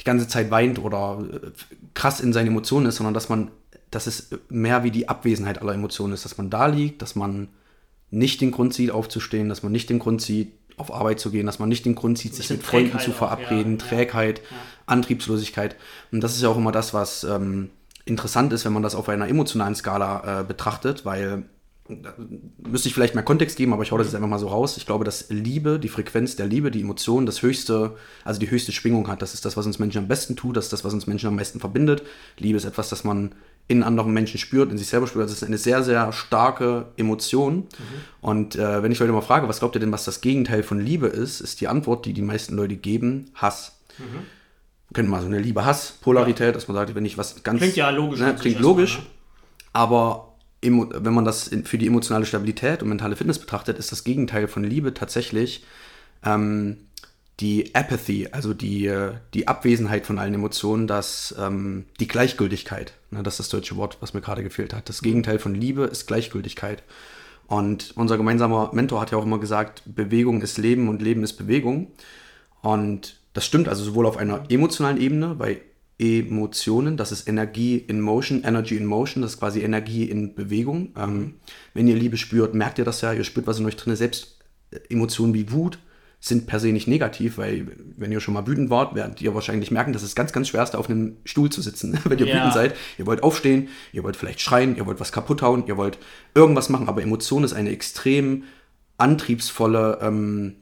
[0.00, 1.50] die ganze Zeit weint oder äh,
[1.94, 3.50] krass in seinen Emotionen ist, sondern dass man,
[3.90, 7.48] dass es mehr wie die Abwesenheit aller Emotionen ist, dass man da liegt, dass man
[8.10, 11.46] nicht den Grund sieht, aufzustehen, dass man nicht den Grund sieht, auf Arbeit zu gehen,
[11.46, 13.88] dass man nicht den Grund sieht, sich mit Freunden Trägheit zu auch, verabreden, ja, ja.
[13.88, 14.42] Trägheit,
[14.84, 15.76] Antriebslosigkeit.
[16.12, 17.70] Und das ist ja auch immer das, was ähm,
[18.04, 21.44] interessant ist, wenn man das auf einer emotionalen Skala äh, betrachtet, weil
[22.58, 24.76] müsste ich vielleicht mehr Kontext geben, aber ich hau das jetzt einfach mal so raus.
[24.76, 28.72] Ich glaube, dass Liebe, die Frequenz der Liebe, die Emotion, das höchste, also die höchste
[28.72, 29.22] Schwingung hat.
[29.22, 31.28] Das ist das, was uns Menschen am besten tut, das ist das, was uns Menschen
[31.28, 32.02] am meisten verbindet.
[32.38, 33.34] Liebe ist etwas, das man
[33.68, 35.24] in anderen Menschen spürt, in sich selber spürt.
[35.24, 37.66] Das ist eine sehr, sehr starke Emotion.
[38.20, 40.80] Und äh, wenn ich Leute mal frage, was glaubt ihr denn, was das Gegenteil von
[40.80, 43.80] Liebe ist, ist die Antwort, die die meisten Leute geben, Hass.
[43.98, 47.58] Wir können mal so eine Liebe-Hass-Polarität, dass man sagt, wenn ich was ganz...
[47.58, 48.98] Klingt ja logisch Ne, klingt logisch.
[48.98, 49.04] ne?
[49.72, 54.48] Aber wenn man das für die emotionale Stabilität und mentale Fitness betrachtet, ist das Gegenteil
[54.48, 55.64] von Liebe tatsächlich
[56.24, 56.78] ähm,
[57.40, 58.92] die Apathy, also die,
[59.34, 62.94] die Abwesenheit von allen Emotionen, das, ähm, die Gleichgültigkeit.
[63.10, 64.88] Ne, das ist das deutsche Wort, was mir gerade gefehlt hat.
[64.88, 66.82] Das Gegenteil von Liebe ist Gleichgültigkeit.
[67.46, 71.34] Und unser gemeinsamer Mentor hat ja auch immer gesagt, Bewegung ist Leben und Leben ist
[71.34, 71.92] Bewegung.
[72.62, 75.60] Und das stimmt also sowohl auf einer emotionalen Ebene, bei
[75.98, 80.90] Emotionen, das ist Energie in Motion, Energy in Motion, das ist quasi Energie in Bewegung.
[80.96, 81.34] Ähm,
[81.74, 83.96] wenn ihr Liebe spürt, merkt ihr das ja, ihr spürt was in euch drin.
[83.96, 84.38] Selbst
[84.70, 85.78] äh, Emotionen wie Wut
[86.20, 89.70] sind per se nicht negativ, weil wenn ihr schon mal wütend wart, werdet ihr wahrscheinlich
[89.70, 92.36] merken, dass es ganz, ganz schwer ist, auf einem Stuhl zu sitzen, wenn ihr Ja.
[92.36, 92.74] wütend seid.
[92.98, 95.98] Ihr wollt aufstehen, ihr wollt vielleicht schreien, ihr wollt was kaputt hauen, ihr wollt
[96.34, 98.44] irgendwas machen, aber Emotion ist eine extrem
[98.98, 100.56] antriebsvolle, ähm,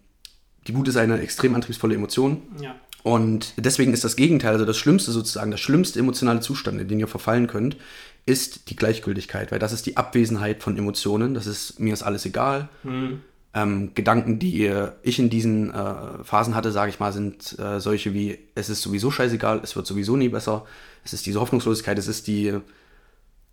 [0.66, 2.42] die Wut ist eine extrem antriebsvolle Emotion.
[2.60, 2.74] Ja.
[3.04, 6.98] Und deswegen ist das Gegenteil, also das Schlimmste sozusagen, der schlimmste emotionale Zustand, in den
[6.98, 7.76] ihr verfallen könnt,
[8.24, 11.34] ist die Gleichgültigkeit, weil das ist die Abwesenheit von Emotionen.
[11.34, 12.70] Das ist, mir ist alles egal.
[13.52, 18.14] Ähm, Gedanken, die ich in diesen äh, Phasen hatte, sage ich mal, sind äh, solche
[18.14, 20.64] wie, es ist sowieso scheißegal, es wird sowieso nie besser.
[21.04, 22.54] Es ist diese Hoffnungslosigkeit, es ist die,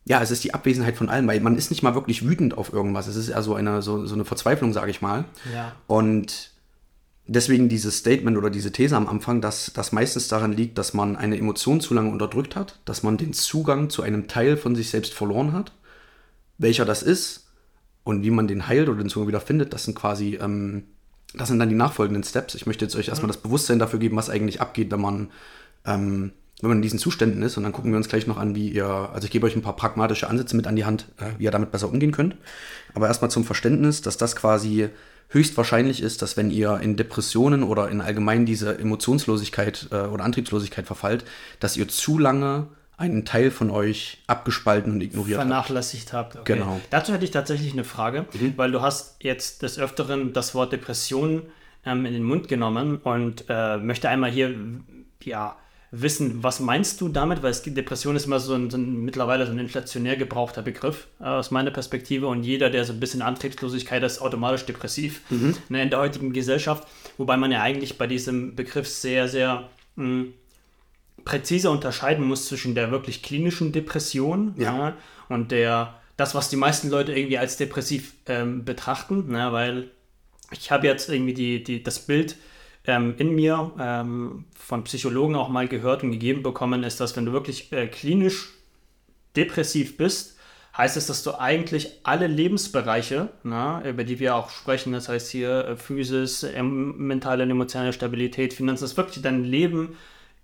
[0.06, 2.72] ja, es ist die Abwesenheit von allem, weil man ist nicht mal wirklich wütend auf
[2.72, 3.08] irgendwas.
[3.08, 5.26] Es ist eher so eine, so, so eine Verzweiflung, sage ich mal.
[5.54, 5.76] Ja.
[5.88, 6.51] Und
[7.28, 11.16] deswegen dieses Statement oder diese These am Anfang, dass das meistens daran liegt, dass man
[11.16, 14.90] eine Emotion zu lange unterdrückt hat, dass man den Zugang zu einem Teil von sich
[14.90, 15.72] selbst verloren hat.
[16.58, 17.48] Welcher das ist
[18.04, 20.84] und wie man den heilt oder den Zugang wieder findet, das sind quasi, ähm,
[21.34, 22.56] das sind dann die nachfolgenden Steps.
[22.56, 25.32] Ich möchte jetzt euch erstmal das Bewusstsein dafür geben, was eigentlich abgeht, wenn man,
[25.86, 27.58] ähm, wenn man in diesen Zuständen ist.
[27.58, 29.62] Und dann gucken wir uns gleich noch an, wie ihr, also ich gebe euch ein
[29.62, 31.08] paar pragmatische Ansätze mit an die Hand,
[31.38, 32.36] wie ihr damit besser umgehen könnt.
[32.94, 34.90] Aber erstmal zum Verständnis, dass das quasi
[35.32, 40.86] höchstwahrscheinlich ist, dass wenn ihr in Depressionen oder in allgemein diese Emotionslosigkeit äh, oder Antriebslosigkeit
[40.86, 41.26] verfallt,
[41.60, 42.68] dass ihr zu lange
[42.98, 45.48] einen Teil von euch abgespalten und ignoriert habt.
[45.48, 46.36] vernachlässigt habt.
[46.36, 46.54] Okay.
[46.54, 46.80] Genau.
[46.92, 51.42] Dazu hätte ich tatsächlich eine Frage, weil du hast jetzt des Öfteren das Wort Depression
[51.84, 54.54] ähm, in den Mund genommen und äh, möchte einmal hier
[55.24, 55.56] ja,
[55.92, 57.44] wissen, was meinst du damit?
[57.44, 61.08] Weil es Depression ist immer so ein, so ein mittlerweile so ein inflationär gebrauchter Begriff
[61.20, 65.22] äh, aus meiner Perspektive und jeder, der so ein bisschen Antriebslosigkeit ist, automatisch depressiv
[65.70, 70.28] ne, in der heutigen Gesellschaft, wobei man ja eigentlich bei diesem Begriff sehr, sehr mh,
[71.26, 74.96] präzise unterscheiden muss zwischen der wirklich klinischen Depression Ja.
[75.30, 79.90] und der das, was die meisten Leute irgendwie als depressiv ähm, betrachten, ne, weil
[80.52, 82.36] ich habe jetzt irgendwie die, die, das Bild
[82.86, 87.26] ähm, in mir ähm, von Psychologen auch mal gehört und gegeben bekommen, ist, dass wenn
[87.26, 88.50] du wirklich äh, klinisch
[89.36, 90.38] depressiv bist,
[90.76, 95.30] heißt es, dass du eigentlich alle Lebensbereiche, na, über die wir auch sprechen, das heißt
[95.30, 99.98] hier äh, Physis, ähm, mentale und emotionale Stabilität, Finanzen, dass wirklich dein Leben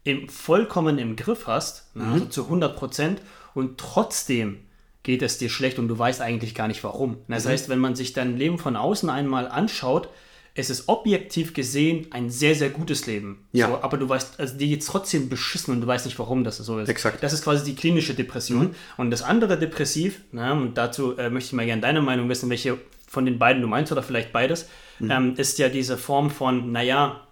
[0.04, 3.21] im, vollkommen im Griff hast, na, also zu 100 Prozent
[3.54, 4.60] und trotzdem
[5.04, 7.17] geht es dir schlecht und du weißt eigentlich gar nicht warum.
[7.30, 10.10] Das heißt, wenn man sich dein Leben von außen einmal anschaut,
[10.58, 13.46] es ist objektiv gesehen ein sehr, sehr gutes Leben.
[13.54, 13.67] Ja.
[13.67, 16.58] So, aber du weißt, also dir geht's trotzdem beschissen und du weißt nicht, warum das
[16.58, 16.89] so ist.
[16.89, 17.22] Exakt.
[17.22, 18.76] Das ist quasi die klinische Depression.
[18.98, 22.50] Und das andere Depressiv, na, und dazu äh, möchte ich mal gerne deine Meinung wissen,
[22.50, 24.67] welche von den beiden du meinst oder vielleicht beides,
[25.00, 27.27] ähm, ist ja diese Form von, naja,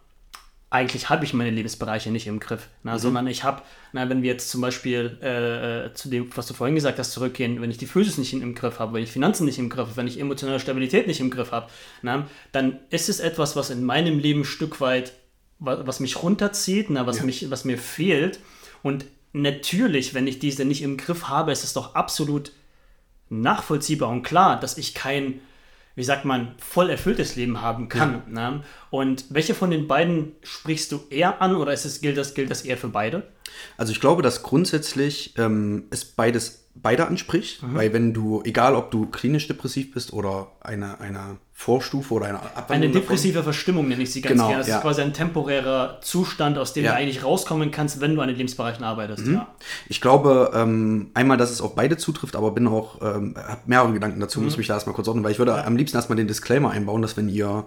[0.75, 3.61] eigentlich habe ich meine Lebensbereiche nicht im Griff, na, sondern ich habe,
[3.93, 7.11] na, wenn wir jetzt zum Beispiel äh, äh, zu dem, was du vorhin gesagt hast,
[7.13, 9.87] zurückgehen, wenn ich die Physis nicht im Griff habe, wenn ich Finanzen nicht im Griff
[9.87, 11.69] habe, wenn ich emotionale Stabilität nicht im Griff habe,
[12.51, 15.13] dann ist es etwas, was in meinem Leben ein Stück weit,
[15.59, 18.39] wa- was mich runterzieht, na, was, mich, was mir fehlt.
[18.83, 22.51] Und natürlich, wenn ich diese nicht im Griff habe, ist es doch absolut
[23.29, 25.39] nachvollziehbar und klar, dass ich kein,
[25.95, 28.23] wie sagt man, voll erfülltes Leben haben kann.
[28.27, 28.63] Ne?
[28.89, 32.51] Und welche von den beiden sprichst du eher an oder ist es, gilt, das, gilt
[32.51, 33.23] das eher für beide?
[33.77, 37.75] Also ich glaube, dass grundsätzlich ähm, es beides beide anspricht, Mhm.
[37.75, 42.39] weil wenn du, egal ob du klinisch depressiv bist oder eine, eine Vorstufe oder eine
[42.39, 44.59] Abwandlung Eine davon, depressive Verstimmung nenne ich sie ganz Genau, gerne.
[44.59, 44.75] Das ja.
[44.77, 46.91] ist quasi ein temporärer Zustand, aus dem Ja.
[46.91, 46.95] Mhm.
[46.95, 49.25] du eigentlich rauskommen kannst, wenn du an den Lebensbereichen arbeitest.
[49.27, 49.47] Ja.
[49.87, 53.93] Ich glaube, ähm, einmal, dass es auf beide zutrifft, aber bin auch, ähm, habe mehrere
[53.93, 54.45] Gedanken dazu, Mhm.
[54.45, 57.01] muss mich da erstmal kurz ordnen, weil ich würde am liebsten erstmal den Disclaimer einbauen,
[57.01, 57.63] dass wenn ihr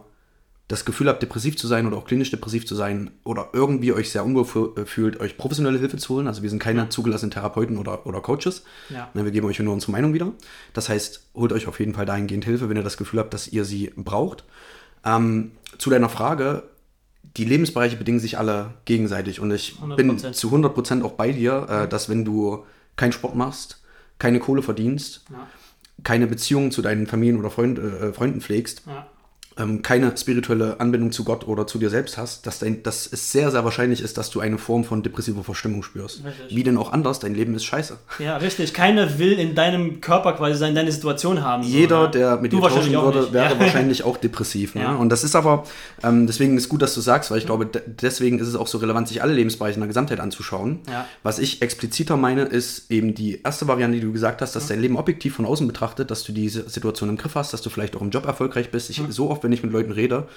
[0.69, 4.11] das Gefühl habt, depressiv zu sein oder auch klinisch depressiv zu sein oder irgendwie euch
[4.11, 6.27] sehr unwohl äh, fühlt, euch professionelle Hilfe zu holen.
[6.27, 8.65] Also wir sind keine zugelassenen Therapeuten oder, oder Coaches.
[8.91, 9.09] Ja.
[9.15, 10.31] Wir geben euch nur unsere Meinung wieder.
[10.75, 13.49] Das heißt, holt euch auf jeden Fall dahingehend Hilfe, wenn ihr das Gefühl habt, dass
[13.49, 14.45] ihr sie braucht.
[15.07, 16.65] Ähm, zu deiner Frage,
[17.39, 20.33] die Lebensbereiche bedingen sich alle gegenseitig und ich bin 100%.
[20.33, 22.65] zu 100% auch bei dir, äh, dass wenn du
[22.97, 23.81] keinen Sport machst,
[24.19, 25.47] keine Kohle verdienst, Ja.
[26.05, 29.07] keine Beziehungen zu deinen Familien oder Freund, äh, Freunden pflegst, Ja.
[29.59, 33.33] Ähm, keine spirituelle Anbindung zu Gott oder zu dir selbst hast, dass, dein, dass es
[33.33, 36.25] sehr, sehr wahrscheinlich ist, dass du eine Form von depressiver Verstimmung spürst.
[36.25, 36.57] Richtig.
[36.57, 37.97] Wie denn auch anders, dein Leben ist scheiße.
[38.21, 38.73] ja, richtig.
[38.75, 41.63] Keiner will in deinem Körper quasi sein, deine Situation haben.
[41.63, 42.11] so, Jeder, ne?
[42.11, 43.33] der mit dir tauschen würde, nicht.
[43.33, 43.61] wäre Ja.
[43.61, 44.75] wahrscheinlich auch depressiv.
[44.75, 44.83] Ne?
[44.83, 44.95] Ja.
[44.95, 45.65] Und das ist aber,
[46.03, 48.67] ähm, deswegen ist gut, dass du sagst, weil ich glaube, de- deswegen ist es auch
[48.67, 50.81] so relevant, sich alle Lebensbereiche in der Gesamtheit anzuschauen.
[50.89, 51.07] Ja.
[51.23, 54.81] Was ich expliziter meine, ist eben die erste Variante, die du gesagt hast, dass dein
[54.81, 57.97] Leben objektiv von außen betrachtet, dass du diese Situation im Griff hast, dass du vielleicht
[57.97, 58.91] auch im Job erfolgreich bist.
[58.91, 60.29] Ich, So oft, wenn ich mit Leuten rede,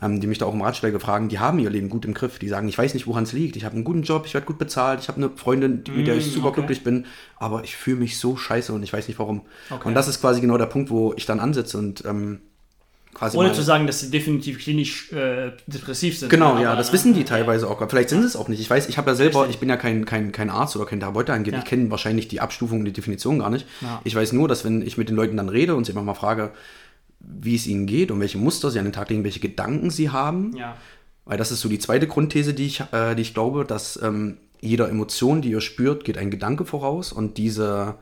[0.00, 2.38] ähm, die mich da auch im Ratschläge fragen, die haben ihr Leben gut im Griff.
[2.38, 3.56] Die sagen, ich weiß nicht, woran es liegt.
[3.56, 6.16] Ich habe einen guten Job, ich werde gut bezahlt, ich habe eine Freundin, mit der
[6.16, 6.60] ich super Mm, okay.
[6.60, 7.06] glücklich bin,
[7.36, 9.42] aber ich fühle mich so scheiße und ich weiß nicht warum.
[9.84, 12.40] Und das ist quasi genau der Punkt, wo ich dann ansetze und ähm,
[13.12, 13.36] quasi.
[13.36, 16.30] Ohne zu sagen, dass sie definitiv klinisch äh, depressiv sind.
[16.30, 17.86] Genau, ja, das äh, wissen die teilweise auch.
[17.88, 18.60] Vielleicht sind sie es auch nicht.
[18.60, 19.56] Ich weiß, ich habe ja selber, Richtig.
[19.56, 21.58] ich bin ja kein, kein, kein Arzt oder kein Therapeut dahingehend.
[21.58, 21.62] Ja.
[21.62, 23.66] Ich kenne wahrscheinlich die Abstufung und die Definition gar nicht.
[23.80, 24.00] Ja.
[24.04, 26.14] Ich weiß nur, dass wenn ich mit den Leuten dann rede und sie einfach mal
[26.14, 26.52] frage,
[27.20, 30.10] wie es ihnen geht und welche Muster sie an den Tag legen, welche Gedanken sie
[30.10, 30.76] haben, Ja.
[31.24, 34.38] weil das ist so die zweite Grundthese, die ich, äh, die ich glaube, dass ähm,
[34.60, 37.94] jeder Emotion, die ihr spürt, geht ein Gedanke voraus und diese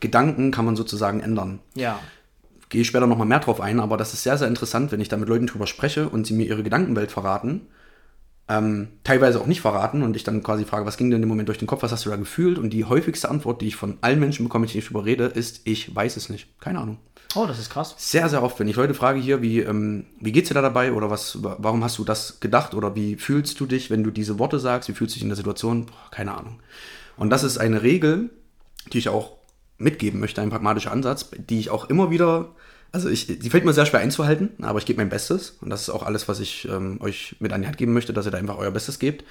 [0.00, 1.98] Gedanken kann man sozusagen ändern Ja.
[2.68, 5.08] gehe ich später nochmal mehr drauf ein, aber das ist sehr, sehr interessant, wenn ich
[5.08, 7.62] da mit Leuten drüber spreche und sie mir ihre Gedankenwelt verraten,
[8.48, 11.48] ähm, teilweise auch nicht verraten und ich dann quasi frage, was ging denn im Moment
[11.48, 12.58] durch den Kopf, was hast du da gefühlt?
[12.58, 15.24] Und die häufigste Antwort, die ich von allen Menschen bekomme, mit denen ich drüber rede,
[15.24, 16.48] ist, ich weiß es nicht.
[16.60, 16.98] Keine Ahnung.
[17.36, 17.94] Oh, das ist krass.
[17.98, 20.92] Sehr, sehr oft, wenn ich Leute frage hier, wie, ähm, wie geht's dir da dabei
[20.92, 24.10] oder was, wa- warum hast du das gedacht oder wie fühlst du dich, wenn du
[24.10, 25.86] diese Worte sagst, wie fühlst du dich in der Situation?
[25.86, 26.60] Boah, keine Ahnung.
[27.16, 28.30] Und das ist eine Regel,
[28.92, 29.32] die ich auch
[29.78, 32.50] mitgeben möchte, ein pragmatischer Ansatz, die ich auch immer wieder,
[32.94, 35.82] also ich, die fällt mir sehr schwer einzuhalten, aber ich gebe mein Bestes und das
[35.82, 38.30] ist auch alles, was ich ähm, euch mit an die Hand geben möchte, dass ihr
[38.30, 39.24] da einfach euer Bestes gebt.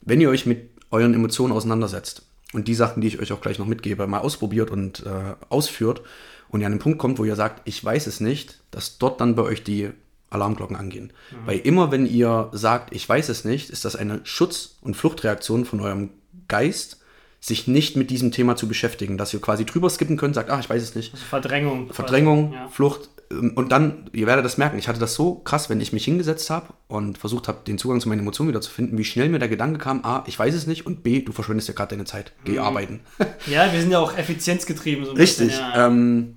[0.00, 2.22] Wenn ihr euch mit euren Emotionen auseinandersetzt
[2.54, 6.00] und die Sachen, die ich euch auch gleich noch mitgebe, mal ausprobiert und äh, ausführt
[6.48, 9.20] und ihr an den Punkt kommt, wo ihr sagt, ich weiß es nicht, dass dort
[9.20, 9.90] dann bei euch die
[10.30, 11.12] Alarmglocken angehen.
[11.44, 15.66] Weil immer, wenn ihr sagt, ich weiß es nicht, ist das eine Schutz- und Fluchtreaktion
[15.66, 16.08] von eurem
[16.48, 17.01] Geist,
[17.44, 19.18] sich nicht mit diesem Thema zu beschäftigen.
[19.18, 21.18] Dass ihr quasi drüber skippen könnt, sagt, ach, ich weiß es nicht.
[21.18, 21.86] Verdrängung.
[21.86, 21.94] quasi.
[21.96, 22.68] Verdrängung, Ja.
[22.68, 23.08] Flucht.
[23.32, 26.04] ähm, Und dann, ihr werdet das merken, ich hatte das so krass, wenn ich mich
[26.04, 29.28] hingesetzt habe und versucht habe, den Zugang zu meinen Emotionen wieder zu finden, wie schnell
[29.28, 31.96] mir der Gedanke kam, A, ich weiß es nicht und B, du verschwendest ja gerade
[31.96, 32.32] deine Zeit.
[32.44, 33.00] Geh arbeiten.
[33.48, 35.04] Ja, wir sind ja auch effizienzgetrieben.
[35.04, 35.48] So Richtig.
[35.48, 35.86] Bisschen, ja.
[35.88, 36.36] Ähm,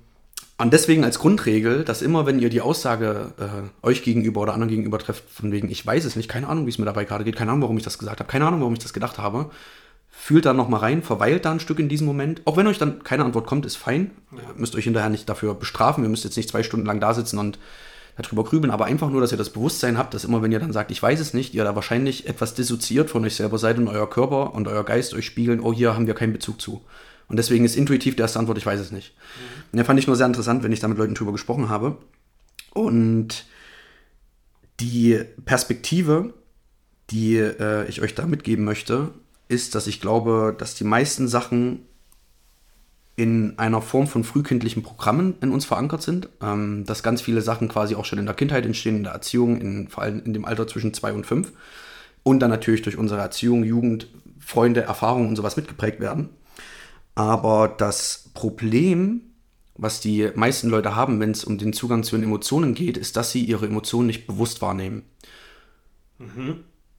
[0.57, 4.69] und deswegen als Grundregel, dass immer, wenn ihr die Aussage äh, euch gegenüber oder anderen
[4.71, 7.25] gegenüber trefft, von wegen, ich weiß es nicht, keine Ahnung, wie es mir dabei gerade
[7.25, 9.51] geht, keine Ahnung, warum ich das gesagt habe, keine Ahnung, warum ich das gedacht habe,
[10.17, 12.41] fühlt da nochmal rein, verweilt da ein Stück in diesem Moment.
[12.45, 14.11] Auch wenn euch dann keine Antwort kommt, ist fein.
[14.31, 17.13] Ihr müsst euch hinterher nicht dafür bestrafen, ihr müsst jetzt nicht zwei Stunden lang da
[17.13, 17.59] sitzen und
[18.17, 20.71] darüber grübeln, aber einfach nur, dass ihr das Bewusstsein habt, dass immer, wenn ihr dann
[20.71, 23.87] sagt, ich weiß es nicht, ihr da wahrscheinlich etwas dissoziiert von euch selber seid und
[23.87, 26.81] euer Körper und euer Geist euch spiegeln, oh, hier haben wir keinen Bezug zu.
[27.27, 29.13] Und deswegen ist intuitiv die erste Antwort, ich weiß es nicht.
[29.71, 31.97] Und ja, fand ich nur sehr interessant, wenn ich da mit Leuten drüber gesprochen habe.
[32.73, 33.45] Und
[34.79, 36.33] die Perspektive,
[37.09, 39.11] die äh, ich euch da mitgeben möchte,
[39.47, 41.85] ist, dass ich glaube, dass die meisten Sachen
[43.15, 47.69] in einer Form von frühkindlichen Programmen in uns verankert sind, ähm, dass ganz viele Sachen
[47.69, 50.45] quasi auch schon in der Kindheit entstehen, in der Erziehung, in, vor allem in dem
[50.45, 51.53] Alter zwischen zwei und fünf
[52.23, 54.07] und dann natürlich durch unsere Erziehung, Jugend,
[54.39, 56.29] Freunde, Erfahrungen und sowas mitgeprägt werden.
[57.13, 59.21] Aber das Problem,
[59.75, 63.15] was die meisten Leute haben, wenn es um den Zugang zu den Emotionen geht, ist,
[63.15, 65.03] dass sie ihre Emotionen nicht bewusst wahrnehmen.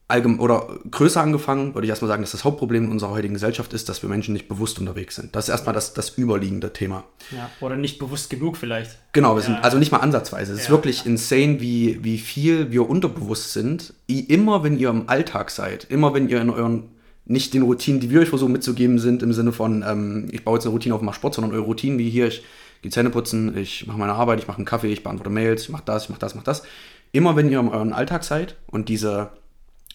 [0.09, 3.73] Allgem oder größer angefangen, würde ich erstmal sagen, dass das Hauptproblem in unserer heutigen Gesellschaft
[3.73, 5.35] ist, dass wir Menschen nicht bewusst unterwegs sind.
[5.35, 7.03] Das ist erstmal das, das überliegende Thema.
[7.33, 7.51] ja.
[7.61, 8.99] Oder nicht bewusst genug vielleicht.
[9.13, 9.61] Genau, wir sind Ja.
[9.63, 10.53] also nicht mal ansatzweise.
[10.53, 10.71] Es ist Ja.
[10.71, 13.95] wirklich insane, wie, wie viel wir unterbewusst sind.
[14.07, 16.85] Immer wenn ihr im Alltag seid, immer wenn ihr in euren,
[17.25, 20.55] nicht den Routinen, die wir euch versuchen mitzugeben, sind im Sinne von, ähm, ich baue
[20.59, 22.45] jetzt eine Routine auf, mach Sport, sondern eure Routinen wie hier, ich
[22.83, 25.71] gehe Zähne putzen, ich mache meine Arbeit, ich mache einen Kaffee, ich beantworte Mails, ich
[25.71, 26.63] mache das, ich mache das, ich mache das.
[27.11, 29.31] Immer wenn ihr in eurem Alltag seid und diese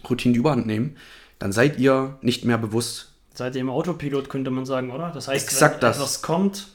[0.10, 0.98] Routinen die Überhand nehmen,
[1.40, 5.12] dann seid ihr nicht mehr bewusst, Seid ihr im Autopilot, könnte man sagen, oder?
[5.14, 5.98] Das heißt, Exakt wenn das.
[5.98, 6.68] etwas kommt,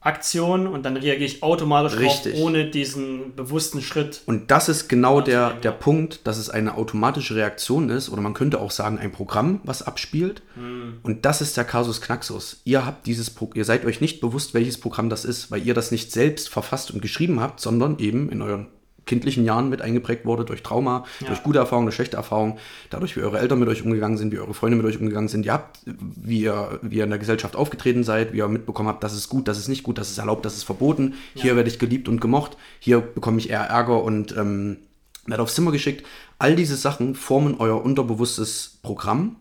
[0.00, 2.34] Aktion und dann reagiere ich automatisch Richtig.
[2.34, 4.20] drauf, ohne diesen bewussten Schritt.
[4.26, 5.72] Und das ist genau der, der.
[5.72, 9.82] Punkt, dass es eine automatische Reaktion ist, oder man könnte auch sagen, ein Programm, was
[9.82, 10.42] abspielt.
[10.54, 10.98] Hm.
[11.02, 12.60] Und das ist der Kasus Knaxus.
[12.64, 15.74] Ihr habt dieses Pro ihr seid euch nicht bewusst, welches Programm das ist, weil ihr
[15.74, 18.66] das nicht selbst verfasst und geschrieben habt, sondern eben in euren
[19.06, 22.58] kindlichen Jahren mit eingeprägt wurde durch Trauma, durch gute Erfahrungen, durch schlechte Erfahrungen,
[22.90, 25.44] dadurch, wie eure Eltern mit euch umgegangen sind, wie eure Freunde mit euch umgegangen sind.
[25.46, 29.04] Ihr habt, wie ihr, wie ihr in der Gesellschaft aufgetreten seid, wie ihr mitbekommen habt,
[29.04, 31.14] das ist gut, das ist nicht gut, das ist erlaubt, das ist verboten.
[31.34, 34.78] Hier werde ich geliebt und gemocht, hier bekomme ich eher Ärger und ähm,
[35.26, 36.06] werde aufs Zimmer geschickt.
[36.38, 39.36] All diese Sachen formen euer unterbewusstes Programm.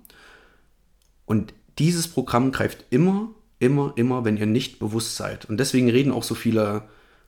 [1.25, 5.45] Und dieses Programm greift immer, immer, immer, wenn ihr nicht bewusst seid.
[5.45, 6.83] Und deswegen reden auch so viele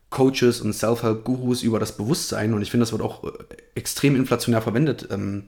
[0.09, 2.53] Coaches und Self-Help-Gurus über das Bewusstsein.
[2.53, 3.29] Und ich finde, das wird auch äh,
[3.75, 5.45] extrem inflationär verwendet ähm,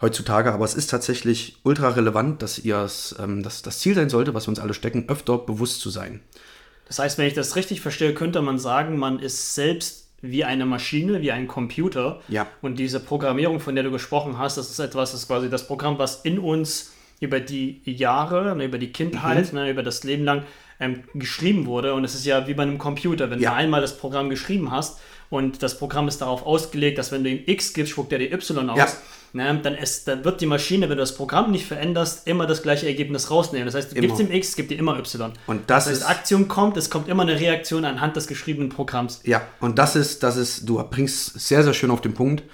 [0.00, 0.52] heutzutage.
[0.52, 4.46] Aber es ist tatsächlich ultra relevant, dass ihr ähm, dass das Ziel sein sollte, was
[4.46, 6.20] wir uns alle stecken, öfter bewusst zu sein.
[6.88, 10.66] Das heißt, wenn ich das richtig verstehe, könnte man sagen, man ist selbst wie eine
[10.66, 12.20] Maschine, wie ein Computer.
[12.28, 12.46] Ja.
[12.62, 15.66] Und diese Programmierung, von der du gesprochen hast, das ist etwas, das ist quasi das
[15.66, 19.58] Programm, was in uns über die Jahre, ne, über die Kindheit, Mhm.
[19.58, 20.44] ne, über das Leben lang
[20.80, 21.94] ähm, geschrieben wurde.
[21.94, 23.50] Und es ist ja wie bei einem Computer, wenn Ja.
[23.50, 24.98] du einmal das Programm geschrieben hast
[25.30, 28.32] und das Programm ist darauf ausgelegt, dass wenn du ihm X gibst, spuckt er dir
[28.32, 28.78] Y aus.
[28.78, 28.86] Ja.
[29.32, 32.62] Ne, dann, ist, dann wird die Maschine, wenn du das Programm nicht veränderst, immer das
[32.62, 33.66] gleiche Ergebnis rausnehmen.
[33.66, 34.06] Das heißt, du Immer.
[34.06, 35.32] gibst ihm X, gibt dir immer Y.
[35.46, 38.70] Und das Das heißt, ist- Aktion kommt, es kommt immer eine Reaktion anhand des geschriebenen
[38.70, 39.20] Programms.
[39.24, 42.44] Ja, und das ist, das ist, du bringst sehr, sehr schön auf den Punkt,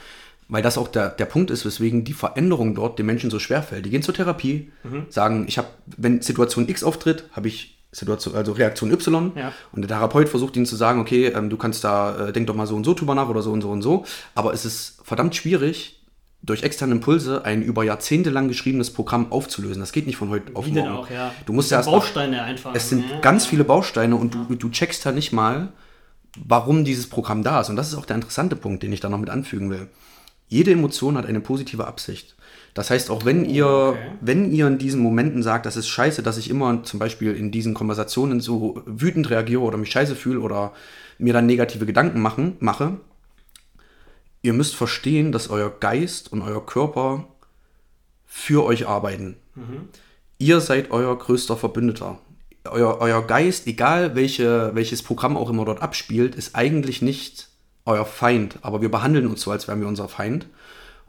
[0.49, 3.63] weil das auch der, der Punkt ist, weswegen die Veränderung dort den Menschen so schwer
[3.63, 3.87] fällt.
[3.87, 4.73] Die gehen zur Therapie,
[5.09, 9.33] sagen, ich habe, wenn Situation X auftritt, habe ich Situation, also Reaktion Y.
[9.37, 9.53] Ja.
[9.73, 12.55] Und der Therapeut versucht ihnen zu sagen, okay, ähm, du kannst da, äh, denk doch
[12.55, 14.05] mal so und so drüber nach oder so und so und so.
[14.35, 16.03] Aber es ist verdammt schwierig,
[16.43, 19.81] durch externe Impulse ein über Jahrzehnte lang geschriebenes Programm aufzulösen.
[19.81, 21.05] Das geht nicht von heute auf Wie denn morgen.
[21.05, 21.33] auch, ja.
[21.47, 22.75] Du musst ja erst Bausteine einfach.
[22.75, 23.21] es sind ja.
[23.21, 25.69] ganz viele Bausteine und du, du checkst ja nicht mal,
[26.37, 27.69] warum dieses Programm da ist.
[27.71, 29.89] Und das ist auch der interessante Punkt, den ich da noch mit anfügen will.
[30.49, 32.35] Jede Emotion hat eine positive Absicht.
[32.75, 33.99] Das heißt, auch wenn ihr, okay.
[34.21, 37.51] wenn ihr in diesen Momenten sagt, das ist scheiße, dass ich immer zum Beispiel in
[37.51, 40.73] diesen Konversationen so wütend reagiere oder mich scheiße fühle oder
[41.19, 42.99] mir dann negative Gedanken machen, mache,
[44.41, 47.29] ihr müsst verstehen, dass euer Geist und euer Körper
[48.27, 49.37] für euch arbeiten.
[50.39, 52.19] Ihr seid euer größter Verbündeter.
[52.65, 57.49] Euer, euer Geist, egal welche, welches Programm auch immer dort abspielt, ist eigentlich nicht
[57.85, 58.59] euer Feind.
[58.63, 60.47] Aber wir behandeln uns so, als wären wir unser Feind.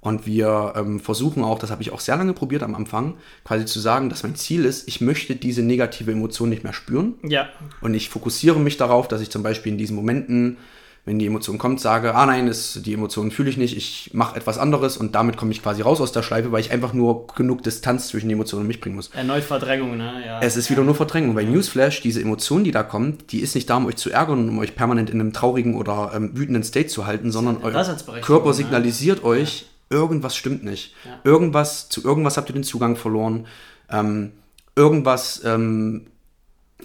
[0.04, 3.64] Und wir ähm, versuchen auch, das habe ich auch sehr lange probiert am Anfang, quasi
[3.64, 7.14] zu sagen, dass mein Ziel ist, ich möchte diese negative Emotion nicht mehr spüren.
[7.24, 7.48] Ja,
[7.80, 10.58] Und ich fokussiere mich darauf, dass ich zum Beispiel in diesen Momenten
[11.06, 14.38] wenn die Emotion kommt, sage, ah nein, ist, die Emotion fühle ich nicht, ich mache
[14.38, 17.28] etwas anderes und damit komme ich quasi raus aus der Schleife, weil ich einfach nur
[17.28, 19.10] genug Distanz zwischen die Emotionen und mich bringen muss.
[19.14, 20.24] Erneut Verdrängung, ne?
[20.26, 20.40] Ja.
[20.40, 21.36] Es ist wieder nur Verdrängung.
[21.36, 24.40] Bei Newsflash, diese Emotion, die da kommt, die ist nicht da, um euch zu ärgern
[24.40, 27.84] und um euch permanent in einem traurigen oder ähm, wütenden State zu halten, sondern euer
[28.22, 28.54] Körper ne?
[28.54, 30.94] signalisiert euch, irgendwas stimmt nicht.
[31.06, 31.20] Ja.
[31.24, 33.48] Irgendwas, zu irgendwas habt ihr den Zugang verloren.
[33.90, 34.32] Ähm,
[34.76, 36.08] irgendwas ähm,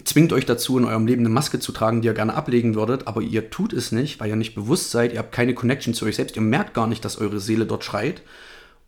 [0.05, 3.07] zwingt euch dazu, in eurem Leben eine Maske zu tragen, die ihr gerne ablegen würdet,
[3.09, 6.05] aber ihr tut es nicht, weil ihr nicht bewusst seid, ihr habt keine Connection zu
[6.07, 8.23] euch selbst, ihr merkt gar nicht, dass eure Seele dort schreit.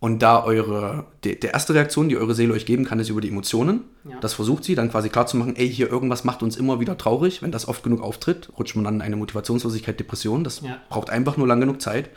[0.02, 3.20] Und da eure, die, der erste Reaktion, die eure Seele euch geben kann, ist über
[3.20, 3.83] die Emotionen.
[4.09, 4.18] Ja.
[4.22, 6.96] Das versucht sie dann quasi klar zu machen, ey, hier irgendwas macht uns immer wieder
[6.96, 7.42] traurig.
[7.42, 10.42] Wenn das oft genug auftritt, rutscht man dann in eine Motivationslosigkeit, Depression.
[10.42, 10.78] Das Ja.
[10.88, 12.09] braucht einfach nur lang genug Zeit.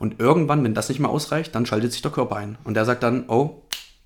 [0.00, 2.56] Und irgendwann, wenn das nicht mehr ausreicht, dann schaltet sich der Körper ein.
[2.64, 3.62] Und der sagt dann, oh,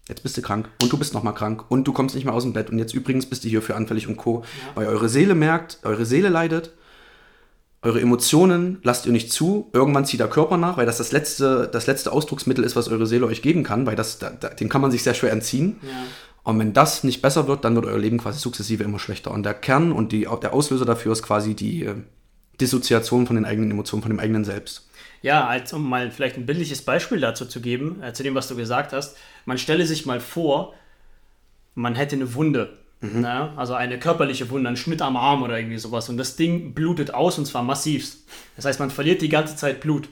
[0.08, 2.42] jetzt bist du krank und du bist nochmal krank und du kommst nicht mehr aus
[2.42, 4.44] dem Bett und jetzt übrigens bist du hierfür anfällig und Co.
[4.74, 6.72] Weil eure Seele merkt, eure Seele leidet,
[7.80, 9.70] eure Emotionen lasst ihr nicht zu.
[9.72, 13.06] Irgendwann zieht der Körper nach, weil das das letzte, das letzte Ausdrucksmittel ist, was eure
[13.06, 15.76] Seele euch geben kann, weil das, da, da, dem kann man sich sehr schwer entziehen.
[15.82, 15.88] Ja.
[16.42, 19.30] Und wenn das nicht besser wird, dann wird euer Leben quasi sukzessive immer schlechter.
[19.30, 21.94] Und der Kern und die, der Auslöser dafür ist quasi die äh,
[22.60, 24.88] Dissoziation von den eigenen Emotionen, von dem eigenen Selbst.
[25.24, 28.46] Ja, als um mal vielleicht ein bildliches Beispiel dazu zu geben, äh, zu dem, was
[28.46, 29.16] du gesagt hast.
[29.46, 30.74] Man stelle sich mal vor,
[31.74, 32.76] man hätte eine Wunde.
[33.20, 33.50] Ne?
[33.56, 36.10] Also eine körperliche Wunde, ein Schnitt am Arm oder irgendwie sowas.
[36.10, 38.28] Und das Ding blutet aus und zwar massivst.
[38.56, 40.10] Das heißt, man verliert die ganze Zeit Blut.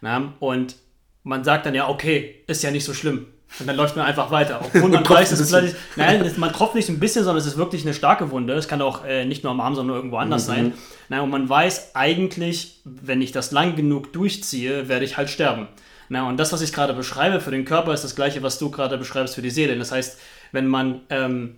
[0.00, 0.32] Ne?
[0.40, 0.76] Und
[1.22, 3.26] man sagt dann ja, okay, ist ja nicht so schlimm.
[3.58, 4.60] Und dann läuft man einfach weiter.
[4.62, 7.46] Obwohl man tropft weiß, es ist vielleicht, nein, man tropft nicht ein bisschen, sondern es
[7.46, 8.54] ist wirklich eine starke Wunde.
[8.54, 10.74] Es kann auch äh, nicht nur am Arm, sondern irgendwo anders sein.
[11.08, 15.68] Na, und man weiß eigentlich, wenn ich das lang genug durchziehe, werde ich halt sterben.
[16.08, 18.70] Na, und das, was ich gerade beschreibe für den Körper, ist das gleiche, was du
[18.70, 19.76] gerade beschreibst für die Seele.
[19.76, 20.18] Das heißt,
[20.52, 21.56] wenn man, ähm,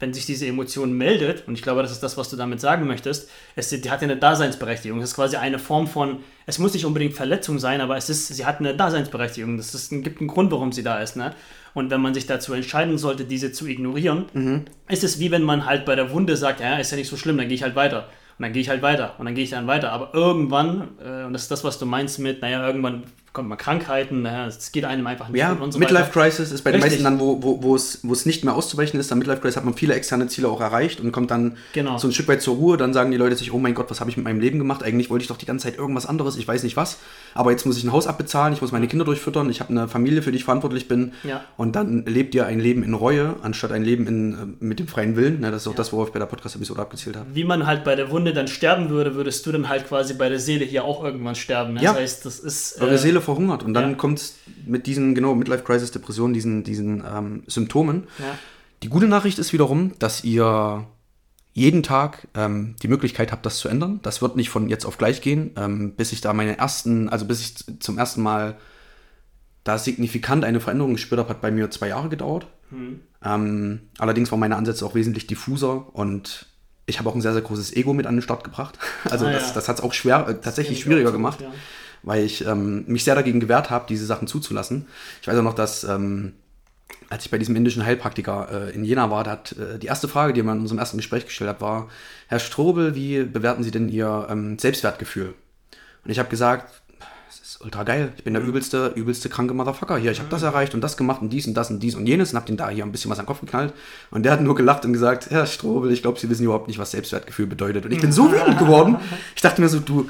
[0.00, 2.86] wenn sich diese Emotion meldet, und ich glaube, das ist das, was du damit sagen
[2.86, 5.00] möchtest, es die hat ja eine Daseinsberechtigung.
[5.00, 8.28] Es ist quasi eine Form von, es muss nicht unbedingt Verletzung sein, aber es ist,
[8.28, 9.56] sie hat eine Daseinsberechtigung.
[9.56, 11.16] Das ist, gibt einen Grund, warum sie da ist.
[11.16, 11.34] Ne?
[11.74, 14.26] Und wenn man sich dazu entscheiden sollte, diese zu ignorieren,
[14.88, 17.16] ist es wie wenn man halt bei der Wunde sagt, ja, ist ja nicht so
[17.16, 18.08] schlimm, dann gehe ich halt weiter.
[18.38, 19.90] Und dann gehe ich halt weiter und dann gehe ich dann weiter.
[19.90, 23.56] Aber irgendwann, äh, und das ist das, was du meinst mit, naja, irgendwann kommt mal
[23.56, 26.28] Krankheiten, naja, es geht einem einfach nicht Ja, gut und so Midlife weiter.
[26.28, 27.02] Crisis ist bei den Richtig.
[27.02, 29.10] meisten dann, wo, wo, wo, es, wo es nicht mehr auszuweichen ist.
[29.10, 31.98] Dann Midlife Crisis hat man viele externe Ziele auch erreicht und kommt dann Genau.
[31.98, 32.76] so ein Stück weit zur Ruhe.
[32.76, 34.82] Dann sagen die Leute sich, oh mein Gott, was habe ich mit meinem Leben gemacht?
[34.82, 36.98] Eigentlich wollte ich doch die ganze Zeit irgendwas anderes, ich weiß nicht was.
[37.34, 39.88] Aber jetzt muss ich ein Haus abbezahlen, ich muss meine Kinder durchfüttern, ich habe eine
[39.88, 41.12] Familie, für die ich verantwortlich bin.
[41.22, 41.44] Ja.
[41.56, 44.88] Und dann lebt ihr ein Leben in Reue, anstatt ein Leben in, äh, mit dem
[44.88, 45.40] freien Willen.
[45.40, 47.26] Ne, das ist auch das, worauf ich bei der Podcast-Episode abgezielt habe.
[47.34, 50.28] Wie man halt bei der Wunde dann sterben würde, würdest du dann halt quasi bei
[50.28, 51.74] der Seele hier auch irgendwann sterben.
[51.74, 51.82] Ne?
[51.82, 51.92] Ja.
[51.92, 52.72] Das heißt, das ist.
[52.80, 52.80] Äh,
[53.18, 53.62] Seele verhungert.
[53.62, 53.96] Und dann ja.
[53.96, 58.04] kommt es mit diesen, genau, Midlife Crisis, Depression, diesen, diesen ähm, Symptomen.
[58.18, 58.38] Ja.
[58.82, 60.86] Die gute Nachricht ist wiederum, dass ihr
[61.52, 64.00] jeden Tag ähm, die Möglichkeit habt, das zu ändern.
[64.02, 67.24] Das wird nicht von jetzt auf gleich gehen, ähm, bis ich da meine ersten, also
[67.24, 68.56] bis ich zum ersten Mal
[69.64, 72.46] da signifikant eine Veränderung gespürt habe, hat bei mir zwei Jahre gedauert.
[72.70, 73.00] Hm.
[73.24, 76.46] Ähm, allerdings waren meine Ansätze auch wesentlich diffuser und
[76.86, 78.78] ich habe auch ein sehr, sehr großes Ego mit an den Start gebracht.
[79.10, 79.54] Also Ah, das, ja.
[79.54, 81.54] das hat es auch schwer, äh, tatsächlich schwieriger gemacht, gut, ja.
[82.02, 84.86] Weil ich ähm, mich sehr dagegen gewehrt habe, diese Sachen zuzulassen.
[85.20, 86.34] Ich weiß auch noch, dass ähm,
[87.10, 90.32] als ich bei diesem indischen Heilpraktiker äh, in Jena war, hat äh, die erste Frage,
[90.32, 91.88] die mir in unserem ersten Gespräch gestellt hat, war,
[92.28, 95.34] Herr Strobel, wie bewerten Sie denn Ihr ähm, Selbstwertgefühl?
[96.04, 96.82] Und ich habe gesagt,
[97.30, 98.12] es ist ultra geil.
[98.16, 100.10] Ich bin der übelste, übelste kranke Motherfucker hier.
[100.10, 102.32] Ich habe das erreicht und das gemacht und dies und das und dies und jenes
[102.32, 103.74] und habe den da hier ein bisschen was an den Kopf geknallt.
[104.10, 106.78] Und der hat nur gelacht und gesagt, Herr Strobel, ich glaube, Sie wissen überhaupt nicht,
[106.78, 107.84] was Selbstwertgefühl bedeutet.
[107.84, 108.96] Und ich bin so wütend geworden.
[109.34, 110.08] Ich dachte mir so, du,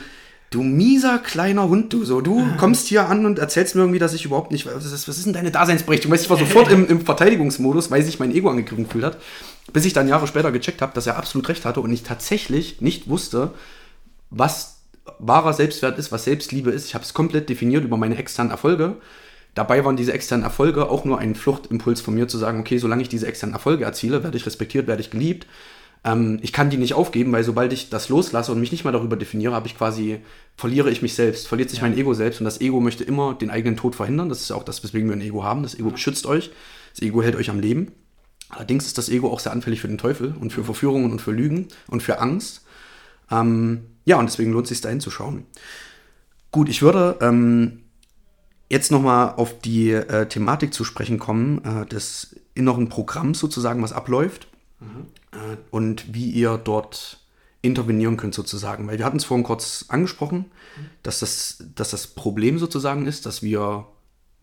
[0.50, 4.14] du mieser kleiner Hund, du so, du kommst hier an und erzählst mir irgendwie, dass
[4.14, 6.12] ich überhaupt nicht, was ist, was ist denn deine Daseinsberechtigung?
[6.12, 9.18] Weißt du, ich war sofort im, im Verteidigungsmodus, weil sich mein Ego angegriffen gefühlt hat,
[9.72, 12.80] bis ich dann Jahre später gecheckt habe, dass er absolut recht hatte und ich tatsächlich
[12.80, 13.52] nicht wusste,
[14.30, 14.78] was
[15.18, 16.86] wahrer Selbstwert ist, was Selbstliebe ist.
[16.86, 18.96] Ich habe es komplett definiert über meine externen Erfolge.
[19.54, 23.02] Dabei waren diese externen Erfolge auch nur ein Fluchtimpuls von mir zu sagen, okay, solange
[23.02, 25.46] ich diese externen Erfolge erziele, werde ich respektiert, werde ich geliebt.
[26.04, 28.92] Ähm, ich kann die nicht aufgeben, weil sobald ich das loslasse und mich nicht mehr
[28.92, 30.20] darüber definiere, habe ich quasi,
[30.56, 33.50] verliere ich mich selbst, verliert sich mein Ego selbst und das Ego möchte immer den
[33.50, 34.28] eigenen Tod verhindern.
[34.28, 35.62] Das ist ja auch das, weswegen wir ein Ego haben.
[35.62, 36.50] Das Ego beschützt euch,
[36.94, 37.92] das Ego hält euch am Leben.
[38.50, 41.32] Allerdings ist das Ego auch sehr anfällig für den Teufel und für Verführungen und für
[41.32, 42.64] Lügen und für Angst.
[43.30, 45.44] Ähm, ja, und deswegen lohnt es sich da hinzuschauen.
[46.50, 47.80] Gut, ich würde ähm,
[48.70, 53.92] jetzt nochmal auf die äh, Thematik zu sprechen kommen, äh, des inneren Programms sozusagen, was
[53.92, 54.48] abläuft
[55.32, 57.18] äh, und wie ihr dort
[57.62, 58.86] intervenieren könnt sozusagen.
[58.86, 60.46] Weil wir hatten es vorhin kurz angesprochen,
[61.02, 63.86] dass, das, dass das Problem sozusagen ist, dass wir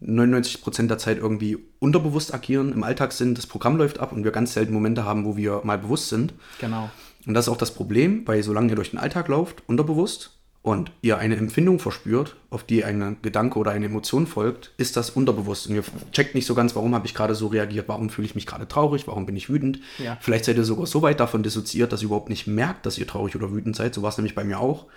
[0.01, 4.31] 99% der Zeit irgendwie unterbewusst agieren, im Alltag sind, das Programm läuft ab und wir
[4.31, 6.33] ganz selten Momente haben, wo wir mal bewusst sind.
[6.59, 6.89] Genau.
[7.25, 10.34] Und das ist auch das Problem, weil solange ihr durch den Alltag lauft, unterbewusst,
[10.65, 15.11] und ihr eine Empfindung verspürt, auf die ein Gedanke oder eine Emotion folgt, ist das
[15.11, 15.67] unterbewusst.
[15.67, 18.33] Und ihr checkt nicht so ganz, warum habe ich gerade so reagiert, warum fühle ich
[18.33, 19.79] mich gerade traurig, warum bin ich wütend.
[19.99, 20.17] Ja.
[20.19, 23.05] Vielleicht seid ihr sogar so weit davon dissoziiert, dass ihr überhaupt nicht merkt, dass ihr
[23.05, 23.93] traurig oder wütend seid.
[23.93, 24.87] So war es nämlich bei mir auch.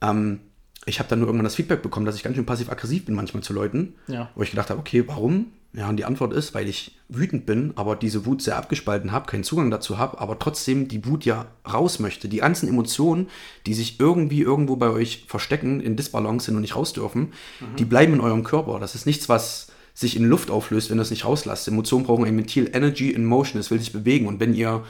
[0.00, 0.40] Ähm,
[0.84, 3.42] ich habe dann nur irgendwann das Feedback bekommen, dass ich ganz schön passiv-aggressiv bin manchmal
[3.42, 3.94] zu Leuten.
[4.08, 4.30] Ja.
[4.34, 5.46] Wo ich gedacht habe, okay, warum?
[5.74, 9.26] Ja, und die Antwort ist, weil ich wütend bin, aber diese Wut sehr abgespalten habe,
[9.26, 12.28] keinen Zugang dazu habe, aber trotzdem die Wut ja raus möchte.
[12.28, 13.28] Die ganzen Emotionen,
[13.64, 17.32] die sich irgendwie irgendwo bei euch verstecken, in Disbalance sind und nicht raus dürfen,
[17.78, 18.80] die bleiben in eurem Körper.
[18.80, 21.68] Das ist nichts, was sich in Luft auflöst, wenn ihr es nicht rauslasst.
[21.68, 24.26] Emotionen brauchen ein Ventil, Energy in Motion, es will sich bewegen.
[24.26, 24.84] Und wenn ihr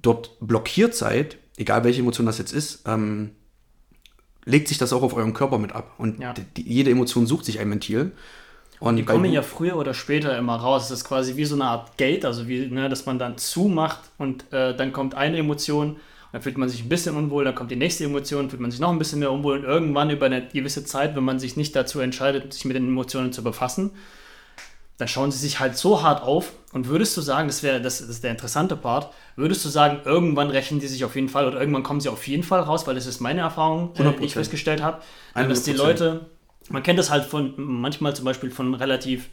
[0.00, 3.30] dort blockiert seid, egal welche Emotion das jetzt ist, ähm,
[4.48, 5.92] legt sich das auch auf euren Körper mit ab.
[5.98, 6.34] Und Ja.
[6.56, 8.12] die, jede Emotion sucht sich ein Ventil.
[8.80, 10.88] Und Die kommen ja früher oder später immer raus.
[10.88, 13.98] Das ist quasi wie so eine Art Gate, also wie, ne, dass man dann zumacht
[14.18, 15.96] und äh, dann kommt eine Emotion,
[16.32, 18.78] dann fühlt man sich ein bisschen unwohl, dann kommt die nächste Emotion, fühlt man sich
[18.80, 21.74] noch ein bisschen mehr unwohl und irgendwann über eine gewisse Zeit, wenn man sich nicht
[21.74, 23.90] dazu entscheidet, sich mit den Emotionen zu befassen,
[24.98, 27.98] dann schauen sie sich halt so hart auf und würdest du sagen, das wäre das,
[27.98, 31.46] das ist der interessante Part, würdest du sagen, irgendwann rächen die sich auf jeden Fall
[31.46, 34.24] oder irgendwann kommen sie auf jeden Fall raus, weil das ist meine Erfahrung, äh, die
[34.24, 34.34] ich 100%.
[34.34, 35.00] festgestellt habe,
[35.34, 35.76] äh, dass die 100%.
[35.76, 36.26] Leute,
[36.68, 39.28] man kennt das halt von manchmal zum Beispiel von relativ,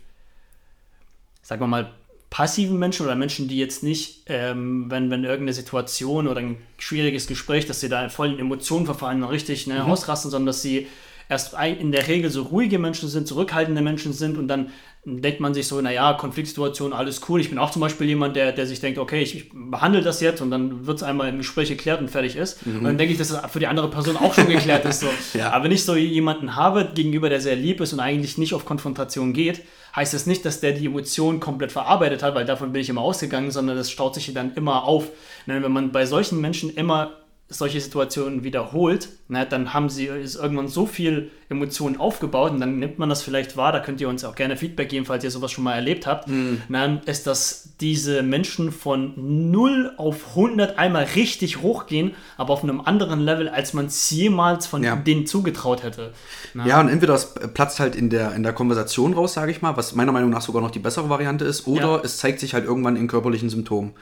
[1.42, 1.92] sagen wir mal,
[2.30, 7.28] passiven Menschen oder Menschen, die jetzt nicht, ähm, wenn, wenn irgendeine Situation oder ein schwieriges
[7.28, 10.88] Gespräch, dass sie da voll in Emotionen verfallen und richtig ne, ausrasten, sondern dass sie
[11.30, 14.72] erst ein, in der Regel so ruhige Menschen sind, zurückhaltende Menschen sind und dann
[15.06, 17.40] denkt man sich so, naja, Konfliktsituation, alles cool.
[17.40, 20.20] Ich bin auch zum Beispiel jemand, der, der sich denkt, okay, ich, ich behandle das
[20.20, 22.66] jetzt und dann wird es einmal im Gespräch geklärt und fertig ist.
[22.66, 25.02] Und dann denke ich, dass das für die andere Person auch schon geklärt ist.
[25.02, 25.08] So.
[25.34, 25.52] Ja.
[25.52, 28.66] Aber wenn ich so jemanden habe gegenüber, der sehr lieb ist und eigentlich nicht auf
[28.66, 29.64] Konfrontation geht,
[29.96, 33.02] heißt das nicht, dass der die Emotionen komplett verarbeitet hat, weil davon bin ich immer
[33.02, 35.10] ausgegangen, sondern das staut sich dann immer auf.
[35.46, 37.18] Ne, Wenn man bei solchen Menschen immer
[37.48, 42.80] solche Situationen wiederholt, ne, dann haben sie ist irgendwann so viel Emotionen aufgebaut und dann
[42.80, 45.30] nimmt man das vielleicht wahr, da könnt ihr uns auch gerne Feedback geben, falls ihr
[45.30, 46.28] sowas schon mal erlebt habt,
[46.70, 49.14] dann ist, dass diese Menschen von
[49.52, 54.66] 0 auf 100 einmal richtig hochgehen, aber auf einem anderen Level, als man es jemals
[54.66, 54.96] von Ja.
[54.96, 56.14] denen zugetraut hätte.
[56.56, 56.64] Ne?
[56.68, 59.78] Ja, und entweder es platzt halt in der, in der Konversation raus, sage ich mal,
[59.78, 62.02] was meiner Meinung nach sogar noch die bessere Variante ist, oder Ja.
[62.04, 63.94] es zeigt sich halt irgendwann in körperlichen Symptomen.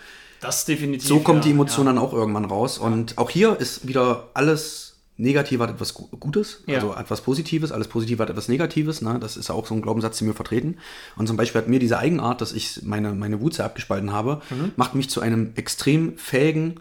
[0.43, 1.07] Das definitiv.
[1.07, 1.93] So kommt ja, die Emotion ja.
[1.93, 2.77] dann auch irgendwann raus.
[2.77, 4.81] Und auch hier ist wieder alles
[5.15, 6.75] Negative hat etwas Gu- Gutes, Ja.
[6.75, 9.01] also etwas Positives, alles Positive hat etwas Negatives.
[9.01, 9.19] Ne?
[9.19, 10.77] Das ist auch so ein Glaubenssatz, den wir vertreten.
[11.15, 14.41] Und zum Beispiel hat mir diese Eigenart, dass ich meine, meine Wut sehr abgespalten habe,
[14.49, 14.71] Mhm.
[14.75, 16.75] macht mich zu einem extrem fähigen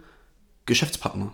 [0.67, 1.33] Geschäftspartner.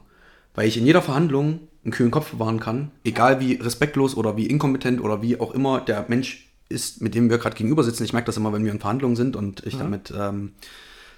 [0.54, 4.46] Weil ich in jeder Verhandlung einen kühlen Kopf bewahren kann, egal wie respektlos oder wie
[4.46, 8.04] inkompetent oder wie auch immer der Mensch ist, mit dem wir gerade gegenüber sitzen.
[8.04, 10.52] Ich merke das immer, wenn wir in Verhandlungen sind und ich damit ähm,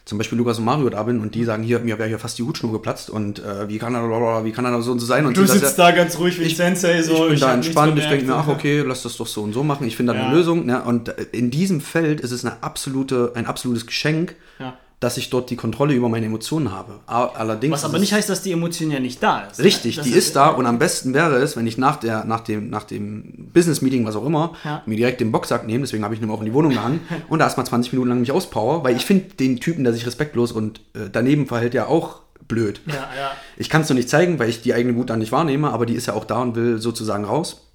[0.05, 2.39] zum Beispiel Lukas und Mario da bin und die sagen, hier, mir wäre hier fast
[2.39, 5.27] die Hutschnur geplatzt und äh, wie kann er, wie kann er so und so sein?
[5.27, 7.25] Und Du sitzt ja- da ganz ruhig wie ein Sensei, so.
[7.27, 9.43] ich bin da hab nichts entspannt, ich denke mir, ach okay, lass das doch so
[9.43, 9.87] und so machen.
[9.87, 10.27] Ich finde da Ja.
[10.27, 10.67] eine Lösung.
[10.67, 10.83] Ne?
[10.83, 14.77] Und äh, in diesem Feld ist es eine absolute, ein absolutes Geschenk, Ja.
[15.01, 17.01] Dass ich dort die Kontrolle über meine Emotionen habe.
[17.07, 19.59] Allerdings Was ist aber nicht heißt, dass die Emotion ja nicht da ist.
[19.59, 22.41] Richtig, Das die ist da und am besten wäre es, wenn ich nach, der, nach
[22.41, 24.83] dem, nach dem Business-Meeting, was auch immer, Ja.
[24.85, 27.39] mir direkt den Boxsack nehme, deswegen habe ich ihn auch in die Wohnung gehangen und
[27.39, 30.53] da erstmal 20 Minuten lang mich auspower, weil ich finde den Typen, der sich respektlos
[30.53, 32.83] und äh, daneben verhält, ja auch blöd.
[32.87, 33.31] Ja, ja.
[33.57, 35.87] Ich kann es nur nicht zeigen, weil ich die eigene Wut dann nicht wahrnehme, aber
[35.87, 37.67] die ist ja auch da und will sozusagen raus.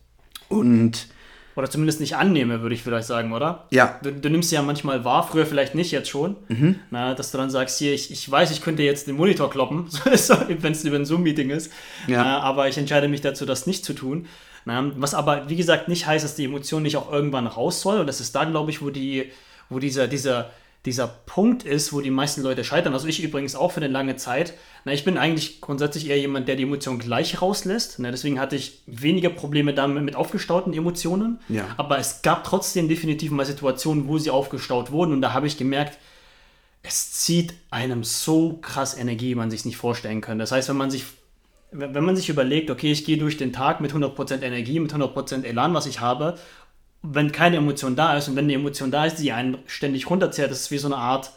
[0.47, 1.07] Und
[1.55, 3.65] Oder zumindest nicht annehme, würde ich vielleicht sagen, oder?
[3.71, 6.35] ja, Du, du nimmst sie ja manchmal wahr, früher vielleicht nicht, jetzt schon.
[6.49, 6.79] Mhm.
[6.91, 9.87] Na, dass du dann sagst, hier, ich, ich weiß, ich könnte jetzt den Monitor kloppen,
[10.03, 11.71] wenn es über ein Zoom-Meeting ist.
[12.07, 12.23] Ja.
[12.23, 14.27] Na, aber ich entscheide mich dazu, das nicht zu tun.
[14.65, 17.99] Na, was aber, wie gesagt, nicht heißt, dass die Emotion nicht auch irgendwann raus soll.
[18.01, 19.31] Und das ist da, glaube ich, wo, die,
[19.69, 20.49] wo dieser, dieser,
[20.85, 22.93] dieser Punkt ist, wo die meisten Leute scheitern.
[22.93, 24.53] Also ich übrigens auch für eine lange Zeit.
[24.83, 27.95] Na, ich bin eigentlich grundsätzlich eher jemand, der die Emotion gleich rauslässt.
[27.97, 31.39] Na, deswegen hatte ich weniger Probleme damit mit aufgestauten Emotionen.
[31.49, 31.67] Ja.
[31.77, 35.13] Aber es gab trotzdem definitiv mal Situationen, wo sie aufgestaut wurden.
[35.13, 35.97] Und da habe ich gemerkt,
[36.83, 40.37] es zieht einem so krass Energie, wie man sich nicht vorstellen kann.
[40.37, 41.05] Das heißt, wenn man sich,
[41.71, 44.93] wenn wenn man sich überlegt, okay, ich gehe durch den Tag mit 100% Energie, mit
[44.93, 46.37] 100% Elan, was ich habe,
[47.13, 50.51] wenn keine Emotion da ist und wenn die Emotion da ist, die einen ständig runterzehrt,
[50.51, 51.31] das ist wie so eine Art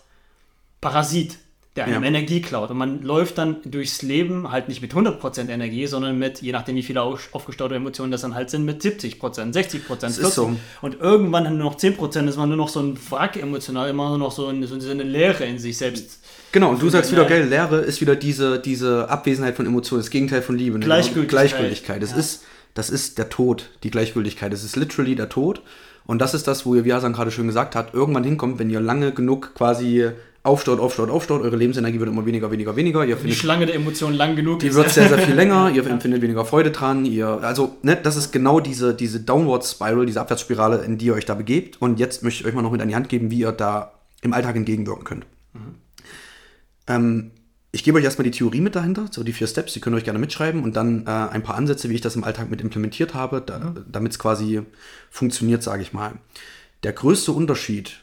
[0.80, 1.38] Parasit,
[1.76, 2.08] der einem Ja.
[2.08, 2.70] Energie klaut.
[2.70, 6.76] Und man läuft dann durchs Leben halt nicht mit 100% Energie, sondern mit, je nachdem
[6.76, 9.52] wie viele au- aufgestaute Emotionen das dann halt sind, mit 70%, 60%,
[9.86, 10.06] 40%.
[10.20, 10.56] ist so.
[10.82, 14.18] Und irgendwann nur noch 10% ist man nur noch so ein Wrack emotional, immer nur
[14.18, 16.20] noch so eine, so eine Leere in sich selbst.
[16.52, 20.10] genau, und du sagst wieder, gell, Lehre ist wieder diese, diese Abwesenheit von Emotionen, das
[20.10, 20.78] Gegenteil von Liebe.
[20.78, 20.84] ne?
[20.84, 21.48] Gleichgültigkeit.
[21.50, 22.02] Gleichgültigkeit.
[22.02, 22.16] Das, Ja.
[22.16, 22.44] ist,
[22.78, 24.52] das ist der Tod, die Gleichgültigkeit.
[24.52, 25.62] Das ist literally der Tod.
[26.06, 28.70] Und das ist das, wo ihr, wie Hasan gerade schön gesagt hat, irgendwann hinkommt, wenn
[28.70, 30.08] ihr lange genug quasi
[30.44, 33.04] aufstaut, aufstaut, aufstaut, eure Lebensenergie wird immer weniger, weniger, weniger.
[33.04, 35.86] Ihr Die findet Schlange der Emotionen lang genug die wird sehr, sehr viel länger, ihr
[35.86, 40.20] empfindet weniger Freude dran, ihr, also, ne, das ist genau diese, diese Downward Spiral, diese
[40.20, 41.82] Abwärtsspirale, in die ihr euch da begebt.
[41.82, 43.92] Und jetzt möchte ich euch mal noch mit an die Hand geben, wie ihr da
[44.22, 45.26] im Alltag entgegenwirken könnt.
[46.86, 47.32] Ähm,
[47.70, 49.98] ich gebe euch erstmal die Theorie mit dahinter, so die vier Steps, die könnt ihr
[49.98, 52.60] euch gerne mitschreiben und dann äh, ein paar Ansätze, wie ich das im Alltag mit
[52.60, 54.62] implementiert habe, da, damit es quasi
[55.10, 56.12] funktioniert, sage ich mal.
[56.82, 58.00] Der größte Unterschied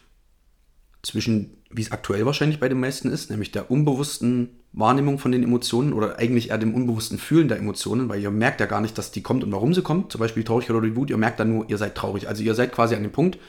[1.02, 5.42] zwischen, wie es aktuell wahrscheinlich bei den meisten ist, nämlich der unbewussten Wahrnehmung von den
[5.42, 8.98] Emotionen oder eigentlich eher dem unbewussten Fühlen der Emotionen, weil ihr merkt ja gar nicht,
[8.98, 11.18] dass die kommt und warum sie kommt, zum Beispiel die Traurigkeit oder die Wut, ihr
[11.18, 12.28] merkt dann nur, ihr seid traurig.
[12.28, 13.40] Also ihr seid quasi an dem Punkt,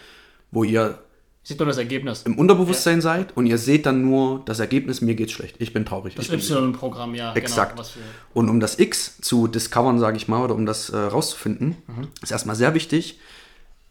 [0.50, 0.98] wo ihr
[1.46, 2.22] Sieht man das Ergebnis.
[2.24, 5.84] im Unterbewusstsein seid und ihr seht dann nur das Ergebnis, mir geht's schlecht, ich bin
[5.84, 6.16] traurig.
[6.16, 7.32] Das Y-Programm, ja.
[7.34, 7.76] Exakt.
[7.76, 8.02] Genau, was wir,
[8.34, 11.76] und um das X zu discovern, sage ich mal, oder um das äh, rauszufinden,
[12.20, 13.20] ist erstmal sehr wichtig,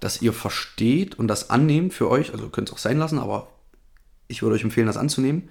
[0.01, 3.47] dass ihr versteht und das annehmt für euch, also könnt es auch sein lassen, aber
[4.27, 5.47] ich würde euch empfehlen, das anzunehmen,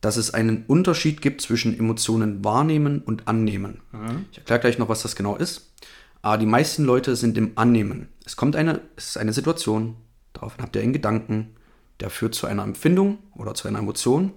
[0.00, 3.82] dass es einen Unterschied gibt zwischen Emotionen wahrnehmen und annehmen.
[4.32, 5.70] Ich erkläre gleich noch, was das genau ist.
[6.22, 8.08] Aber die meisten Leute sind im Annehmen.
[8.24, 9.96] Es kommt eine, es ist eine Situation,
[10.34, 11.56] daraufhin habt ihr einen Gedanken,
[12.00, 14.32] der führt zu einer Empfindung oder zu einer Emotion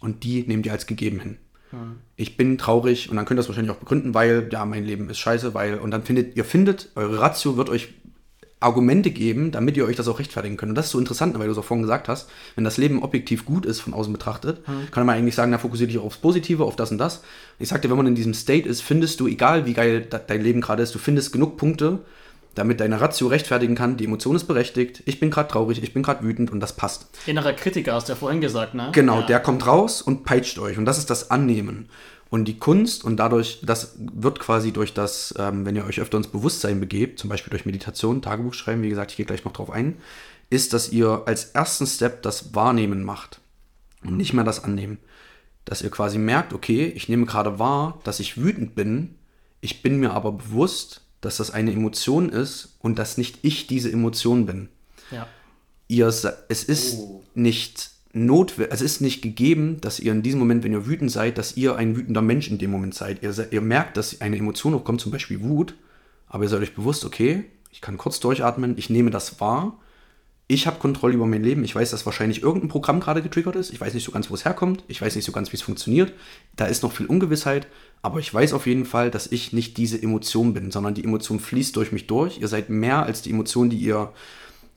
[0.00, 1.36] und die nehmt ihr als gegeben hin.
[2.16, 5.08] Ich bin traurig und dann könnt ihr das wahrscheinlich auch begründen, weil ja, mein Leben
[5.10, 7.94] ist scheiße, weil und dann findet ihr findet eure Ratio wird euch
[8.62, 10.70] Argumente geben, damit ihr euch das auch rechtfertigen könnt.
[10.70, 13.02] Und das ist so interessant, weil du es auch vorhin gesagt hast, wenn das Leben
[13.02, 16.64] objektiv gut ist von außen betrachtet, kann man eigentlich sagen, na fokussiere dich aufs Positive,
[16.64, 17.22] auf das und das.
[17.58, 20.42] Ich sagte, wenn man in diesem State ist, findest du, egal wie geil de- dein
[20.42, 22.00] Leben gerade ist, du findest genug Punkte,
[22.54, 26.02] damit deine Ratio rechtfertigen kann, die Emotion ist berechtigt, ich bin gerade traurig, ich bin
[26.02, 27.08] gerade wütend und das passt.
[27.26, 28.90] innerer Kritiker hast du ja vorhin gesagt, ne?
[28.92, 29.26] Genau, ja.
[29.26, 30.76] der kommt raus und peitscht euch.
[30.76, 31.88] Und das ist das Annehmen.
[32.28, 36.16] Und die Kunst, und dadurch, das wird quasi durch das, ähm, wenn ihr euch öfter
[36.16, 39.52] ins Bewusstsein begebt, zum Beispiel durch Meditation, Tagebuch schreiben, wie gesagt, ich gehe gleich noch
[39.52, 39.96] drauf ein,
[40.48, 43.40] ist, dass ihr als ersten Step das Wahrnehmen macht
[44.04, 44.98] und nicht mehr das Annehmen.
[45.64, 49.16] Dass ihr quasi merkt, okay, ich nehme gerade wahr, dass ich wütend bin,
[49.60, 53.90] ich bin mir aber bewusst, dass das eine Emotion ist und dass nicht ich diese
[53.92, 54.68] Emotion bin
[55.10, 55.26] ja.
[55.88, 57.22] ihr, es ist Oh.
[57.34, 61.38] nicht notwendig, es ist nicht gegeben, dass ihr in diesem Moment, wenn ihr wütend seid,
[61.38, 63.22] dass ihr ein wütender Mensch in dem Moment seid.
[63.22, 65.74] Ihr, ihr merkt, dass eine Emotion hochkommt, zum Beispiel Wut,
[66.26, 69.78] aber ihr seid euch bewusst, okay, ich kann kurz durchatmen, ich nehme das wahr,
[70.50, 73.72] ich habe Kontrolle über mein Leben, ich weiß, dass wahrscheinlich irgendein Programm gerade getriggert ist,
[73.72, 75.62] ich weiß nicht so ganz, wo es herkommt, ich weiß nicht so ganz, wie es
[75.62, 76.12] funktioniert,
[76.56, 77.68] da ist noch viel Ungewissheit,
[78.02, 81.38] aber ich weiß auf jeden Fall, dass ich nicht diese Emotion bin, sondern die Emotion
[81.38, 82.40] fließt durch mich durch.
[82.40, 84.12] Ihr seid mehr als die Emotion, die ihr,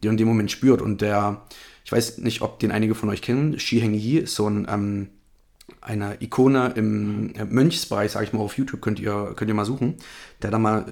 [0.02, 0.82] die ihr in dem Moment spürt.
[0.82, 1.42] Und der,
[1.86, 4.68] ich weiß nicht, ob den einige von euch kennen, Shi Heng Yi ist so ein,
[4.70, 5.08] ähm,
[5.80, 9.66] eine Ikone im äh, Mönchsbereich, sage ich mal, auf YouTube könnt ihr, könnt ihr mal
[9.66, 9.96] suchen.
[10.42, 10.86] Der da mal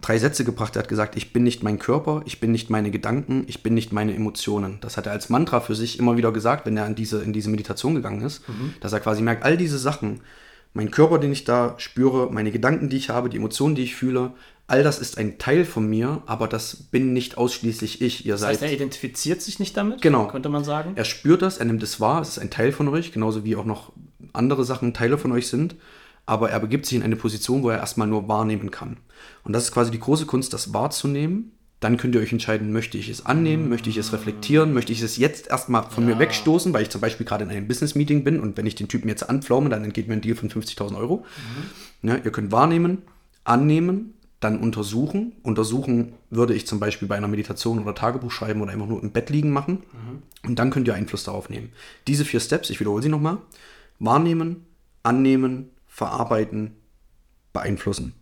[0.00, 2.90] drei Sätze gebracht, der hat gesagt, ich bin nicht mein Körper, ich bin nicht meine
[2.90, 4.78] Gedanken, ich bin nicht meine Emotionen.
[4.80, 7.32] Das hat er als Mantra für sich immer wieder gesagt, wenn er in diese, in
[7.32, 8.42] diese Meditation gegangen ist,
[8.80, 10.20] dass er quasi merkt, all diese Sachen,
[10.74, 13.94] mein Körper, den ich da spüre, meine Gedanken, die ich habe, die Emotionen, die ich
[13.94, 14.32] fühle,
[14.66, 18.24] all das ist ein Teil von mir, aber das bin nicht ausschließlich ich.
[18.24, 20.28] Ihr Das seid heißt, er identifiziert sich nicht damit, Genau.
[20.28, 20.92] könnte man sagen.
[20.94, 23.56] er spürt das, er nimmt es wahr, es ist ein Teil von euch, genauso wie
[23.56, 23.92] auch noch
[24.32, 25.74] andere Sachen Teile von euch sind.
[26.24, 28.98] Aber er begibt sich in eine Position, wo er erstmal nur wahrnehmen kann.
[29.44, 31.52] Und das ist quasi die große Kunst, das wahrzunehmen.
[31.80, 35.02] Dann könnt ihr euch entscheiden, möchte ich es annehmen, möchte ich es reflektieren, möchte ich
[35.02, 38.38] es jetzt erstmal von mir wegstoßen, weil ich zum Beispiel gerade in einem Business-Meeting bin
[38.38, 41.24] und wenn ich den Typen jetzt anpflaume, dann entgeht mir ein Deal von 50.000 Euro.
[42.02, 42.98] Ja, ihr könnt wahrnehmen,
[43.42, 45.32] annehmen, dann untersuchen.
[45.42, 49.10] Untersuchen würde ich zum Beispiel bei einer Meditation oder Tagebuch schreiben oder einfach nur im
[49.10, 49.82] Bett liegen machen.
[50.44, 51.70] Und dann könnt ihr Einfluss darauf nehmen.
[52.06, 53.38] Diese vier Steps, ich wiederhole sie nochmal.
[53.98, 54.66] Wahrnehmen,
[55.02, 56.74] annehmen, verarbeiten,
[57.52, 58.14] beeinflussen.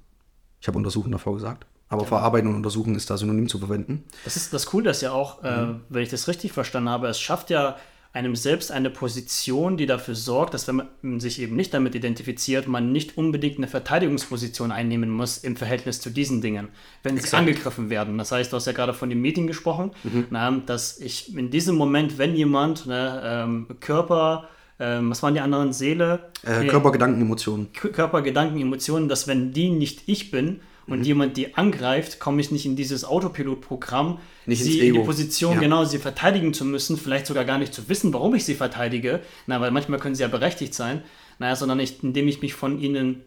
[0.61, 1.67] Ich habe untersuchen davor gesagt.
[1.89, 4.05] Aber verarbeiten und untersuchen ist da synonym zu verwenden.
[4.25, 5.81] Das ist das Coole, dass ja auch, äh, Mhm.
[5.89, 7.77] wenn ich das richtig verstanden habe, es schafft ja
[8.13, 12.67] einem selbst eine Position, die dafür sorgt, dass wenn man sich eben nicht damit identifiziert,
[12.69, 16.69] man nicht unbedingt eine Verteidigungsposition einnehmen muss im Verhältnis zu diesen Dingen,
[17.05, 17.41] wenn sie Exakt.
[17.41, 18.19] angegriffen werden.
[18.19, 20.27] Das heißt, du hast ja gerade von dem Meeting gesprochen, Mhm.
[20.31, 24.49] na, dass ich in diesem Moment, wenn jemand ne, ähm, Körper,
[24.81, 27.73] ähm, was waren die anderen, Seele, Äh, Nee, Körper, Gedanken, Emotionen.
[27.73, 30.93] Körper, Gedanken, Emotionen, dass wenn die nicht ich bin Mhm.
[30.93, 35.01] und jemand die angreift, komme ich nicht in dieses Autopilotprogramm, Nicht sie in die.
[35.01, 35.61] Position, Ja.
[35.61, 39.21] genau, sie verteidigen zu müssen, vielleicht sogar gar nicht zu wissen, warum ich sie verteidige,
[39.47, 41.03] na, weil manchmal können sie ja berechtigt sein,
[41.39, 43.23] naja, sondern ich, indem ich mich von ihnen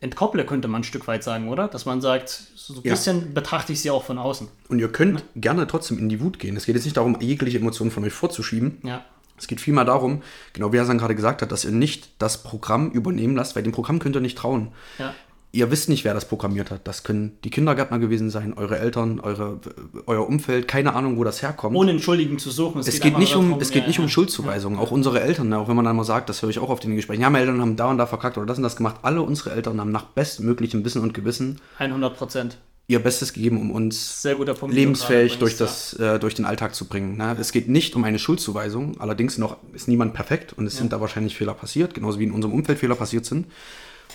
[0.00, 1.66] entkopple, könnte man ein Stück weit sagen, oder?
[1.68, 2.92] Dass man sagt, so ein Ja.
[2.92, 4.46] bisschen betrachte ich sie auch von außen.
[4.68, 6.56] Und ihr könnt gerne trotzdem in die Wut gehen.
[6.56, 8.78] Es geht jetzt nicht darum, jegliche Emotionen von euch vorzuschieben.
[8.84, 9.04] Ja.
[9.38, 10.22] Es geht vielmehr darum,
[10.52, 13.72] genau wie Hasan gerade gesagt hat, dass ihr nicht das Programm übernehmen lasst, weil dem
[13.72, 14.68] Programm könnt ihr nicht trauen.
[14.98, 15.14] Ja.
[15.50, 16.86] ihr wisst nicht, wer das programmiert hat.
[16.86, 19.60] Das können die Kindergärtner gewesen sein, eure Eltern, eure,
[20.06, 21.74] euer Umfeld, keine Ahnung, wo das herkommt.
[21.76, 22.80] Ohne einen Schuldigen zu suchen.
[22.80, 24.10] es geht, einfach nicht um, darum, es geht ja, nicht um ja.
[24.10, 24.78] Schuldzuweisungen.
[24.78, 26.96] Auch unsere Eltern, auch wenn man dann mal sagt, das höre ich auch auf den
[26.96, 27.22] Gesprächen.
[27.22, 28.96] Ja, meine Eltern haben da und da verkackt oder das und das gemacht.
[29.02, 32.58] Alle unsere Eltern haben nach bestmöglichem Wissen und Gewissen 100 Prozent.
[32.88, 34.26] Ihr Bestes gegeben, um uns
[34.66, 37.18] lebensfähig durch, das, äh, durch den Alltag zu bringen.
[37.18, 37.36] Ne?
[37.38, 41.00] Es geht nicht um eine Schuldzuweisung, allerdings noch ist niemand perfekt und es sind da
[41.00, 43.46] wahrscheinlich Fehler passiert, genauso wie in unserem Umfeld Fehler passiert sind.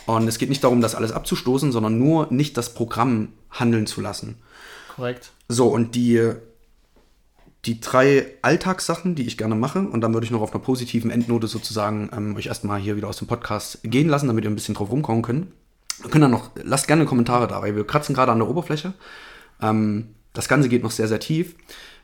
[0.08, 4.02] Und es geht nicht darum, das alles abzustoßen, sondern nur nicht das Programm handeln zu
[4.02, 4.38] lassen.
[4.40, 4.96] Ja.
[4.96, 5.32] Korrekt.
[5.48, 6.32] So, und die,
[7.66, 11.12] die drei Alltagssachen, die ich gerne mache, und dann würde ich noch auf einer positiven
[11.12, 14.56] Endnote sozusagen ähm, euch erstmal hier wieder aus dem Podcast gehen lassen, damit ihr ein
[14.56, 15.48] bisschen drauf rumkommen könnt.
[16.04, 18.94] Wir können dann noch, lasst gerne Kommentare da, weil wir kratzen gerade an der Oberfläche.
[19.62, 21.56] Ähm, das Ganze geht noch sehr, sehr tief.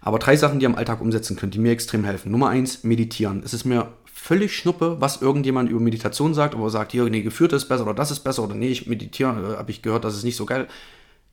[0.02, 2.32] Aber drei Sachen, die ihr im Alltag umsetzen könnt, die mir extrem helfen.
[2.32, 3.42] Nummer eins, meditieren.
[3.44, 7.54] Es ist mir völlig schnuppe, was irgendjemand über Meditation sagt, aber sagt, hier, nee, geführt
[7.54, 10.16] ist besser oder das ist besser oder nee, ich meditiere, äh, habe ich gehört, das
[10.16, 10.68] ist nicht so geil.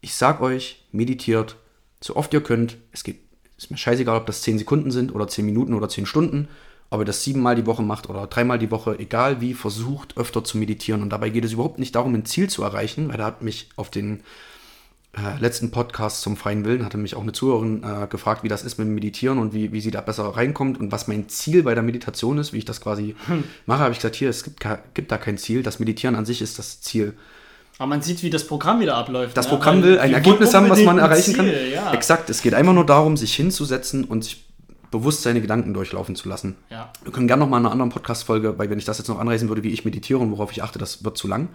[0.01, 1.57] Ich sag euch, meditiert
[2.01, 2.77] so oft ihr könnt.
[2.93, 3.21] Es geht,
[3.57, 6.49] ist mir scheißegal, ob das 10 Sekunden sind oder 10 Minuten oder 10 Stunden.
[6.91, 10.45] Ob ihr das siebenmal die Woche macht oder dreimal die Woche, egal wie, versucht öfter
[10.45, 11.03] zu meditieren.
[11.03, 13.69] Und dabei geht es überhaupt nicht darum, ein Ziel zu erreichen, weil da hat mich
[13.77, 14.23] auf den
[15.17, 18.63] äh, letzten Podcast zum freien Willen, hatte mich auch eine Zuhörerin äh, gefragt, wie das
[18.63, 21.63] ist mit dem Meditieren und wie, wie sie da besser reinkommt und was mein Ziel
[21.63, 23.17] bei der Meditation ist, wie ich das quasi
[23.67, 23.81] mache.
[23.81, 24.65] Habe ich gesagt, hier, es gibt,
[24.95, 25.63] gibt da kein Ziel.
[25.63, 27.15] Das Meditieren an sich ist das Ziel.
[27.79, 29.37] Aber man sieht, wie das Programm wieder abläuft.
[29.37, 29.51] Das ne?
[29.51, 31.47] Programm will ein Ergebnis haben, was man erreichen kann.
[31.47, 31.93] Ziel, Ja.
[31.93, 34.46] Exakt, es geht einfach nur darum, sich hinzusetzen und sich
[34.91, 36.57] bewusst seine Gedanken durchlaufen zu lassen.
[36.71, 36.93] Ja.
[37.03, 39.19] Wir können gerne noch mal in einer anderen Podcast-Folge, weil wenn ich das jetzt noch
[39.19, 41.49] anreißen würde, wie ich meditiere und worauf ich achte, das wird zu lang.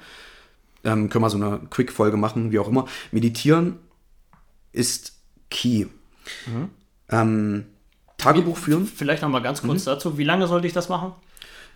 [0.83, 2.85] Ähm, können wir so eine Quick-Folge machen, wie auch immer.
[3.11, 3.77] Meditieren
[4.71, 5.13] ist
[5.49, 5.85] key.
[7.09, 7.65] Ähm,
[8.17, 8.85] Tagebuch führen.
[8.85, 9.67] Vielleicht noch mal ganz Mhm.
[9.67, 10.17] kurz dazu.
[10.17, 11.13] Wie lange sollte ich das machen?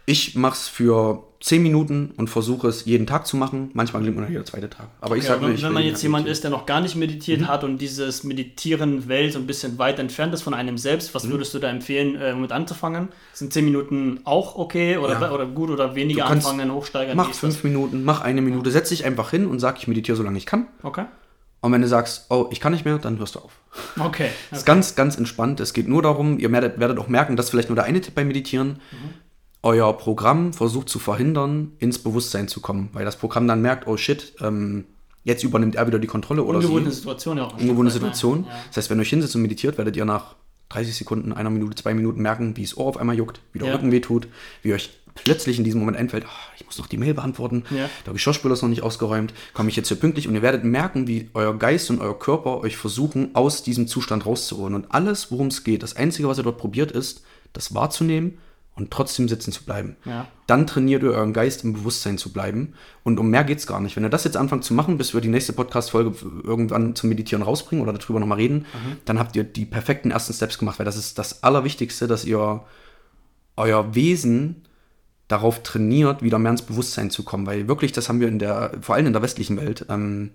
[0.07, 3.71] Ich mache es für 10 Minuten und versuche es jeden Tag zu machen.
[3.73, 4.87] Manchmal gelingt mir noch jeder zweite Tag.
[5.01, 6.95] Aber ich Ja, sage wenn, ich wenn man jetzt jemand ist, der noch gar nicht
[6.95, 7.47] meditiert Mhm.
[7.47, 11.13] hat und dieses Meditieren Welt so ein bisschen weit entfernt ist von einem selbst, Mhm.
[11.15, 13.09] was würdest du da empfehlen, äh, mit anzufangen?
[13.33, 15.31] Sind 10 Minuten auch okay oder, Ja.
[15.31, 17.17] oder gut oder weniger anfangen, hochsteigern?
[17.17, 17.55] Mach Wie ist das?
[17.55, 20.45] fünf Minuten, mach eine Minute, setz dich einfach hin und sag, ich meditiere, solange ich
[20.45, 20.67] kann.
[20.83, 21.05] Okay.
[21.61, 23.53] Und wenn du sagst, oh, ich kann nicht mehr, dann hörst du auf.
[23.99, 24.29] Okay.
[24.51, 25.59] Das ist ganz, ganz entspannt.
[25.59, 28.01] Es geht nur darum, ihr werdet, werdet auch merken, das ist vielleicht nur der eine
[28.01, 28.79] Tipp beim Meditieren.
[29.65, 33.97] Euer Programm versucht zu verhindern, ins Bewusstsein zu kommen, weil das Programm dann merkt, oh
[33.97, 34.85] shit, ähm,
[35.23, 36.97] jetzt übernimmt er wieder die Kontrolle oder Ungewohnte sie.
[36.97, 37.53] Situation ja auch.
[37.53, 37.89] Ungewohnte ne?
[37.91, 38.45] Situation.
[38.47, 38.55] Ja.
[38.67, 40.35] Das heißt, wenn ihr euch hinsetzt und meditiert, werdet ihr nach
[40.69, 43.69] 30 Sekunden, einer Minute, zwei Minuten merken, wie das Ohr auf einmal juckt, wie der
[43.69, 43.73] Ja.
[43.73, 44.27] Rücken wehtut,
[44.61, 47.89] wie euch plötzlich in diesem Moment einfällt, ah, ich muss noch die Mail beantworten, Ja.
[48.05, 51.07] der Geschirrspüler ist noch nicht ausgeräumt, komme ich jetzt hier pünktlich und ihr werdet merken,
[51.07, 54.75] wie euer Geist und euer Körper euch versuchen, aus diesem Zustand rauszuholen.
[54.75, 58.37] Und alles, worum es geht, das Einzige, was ihr dort probiert, ist, das wahrzunehmen
[58.75, 59.95] und trotzdem sitzen zu bleiben.
[60.03, 60.27] Ja.
[60.47, 62.73] Dann trainiert ihr euren Geist im Bewusstsein zu bleiben.
[63.03, 63.95] Und um mehr geht es gar nicht.
[63.95, 66.13] Wenn ihr das jetzt anfangt zu machen, bis wir die nächste Podcast-Folge
[66.43, 68.65] irgendwann zum Meditieren rausbringen oder darüber nochmal reden,
[69.05, 72.63] dann habt ihr die perfekten ersten Steps gemacht, weil das ist das Allerwichtigste, dass ihr
[73.55, 74.65] euer Wesen
[75.29, 77.47] darauf trainiert, wieder mehr ins Bewusstsein zu kommen.
[77.47, 80.31] Weil wirklich, das haben wir in der, vor allem in der westlichen Welt, ähm,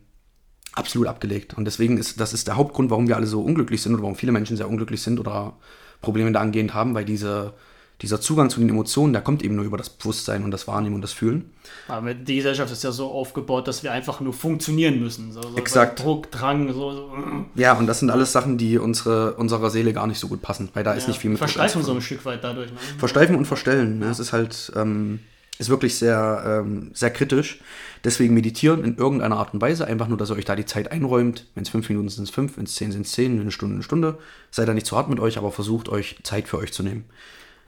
[0.72, 1.54] absolut abgelegt.
[1.54, 4.16] Und deswegen ist das ist der Hauptgrund, warum wir alle so unglücklich sind oder warum
[4.16, 5.58] viele Menschen sehr unglücklich sind oder
[6.00, 7.54] Probleme da angehend haben, weil diese,
[8.02, 10.94] dieser Zugang zu den Emotionen, der kommt eben nur über das Bewusstsein und das Wahrnehmen
[10.94, 11.50] und das Fühlen.
[11.86, 15.32] Aber die Gesellschaft ist ja so aufgebaut, dass wir einfach nur funktionieren müssen.
[15.32, 16.02] So, so Exakt.
[16.02, 16.92] Druck, Drang, so.
[16.92, 17.12] so
[17.54, 20.70] Ja, und das sind alles Sachen, die unsere, unserer Seele gar nicht so gut passen,
[20.72, 22.70] weil da ist ja, nicht viel mit Versteifen so ein Stück weit dadurch.
[22.70, 22.78] Ne?
[22.98, 23.98] Versteifen und verstellen.
[23.98, 24.06] Ne?
[24.06, 25.20] Es ist halt, ähm,
[25.58, 27.60] ist wirklich sehr, ähm, sehr kritisch.
[28.02, 29.86] Deswegen meditieren in irgendeiner Art und Weise.
[29.86, 31.46] Einfach nur, dass ihr euch da die Zeit einräumt.
[31.54, 33.50] Wenn es fünf Minuten sind, sind es fünf, wenn es zehn sind es zehn, eine
[33.50, 34.18] Stunde, eine Stunde.
[34.50, 37.04] Seid da nicht zu hart mit euch, aber versucht euch Zeit für euch zu nehmen.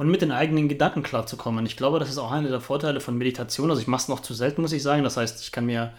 [0.03, 1.65] Und mit den eigenen Gedanken klarzukommen.
[1.65, 3.71] Ich glaube, das ist auch einer der Vorteile von Meditation.
[3.71, 5.05] Also ich mache es noch zu selten, muss ich sagen.
[5.05, 5.93] Das heißt, ich kann mir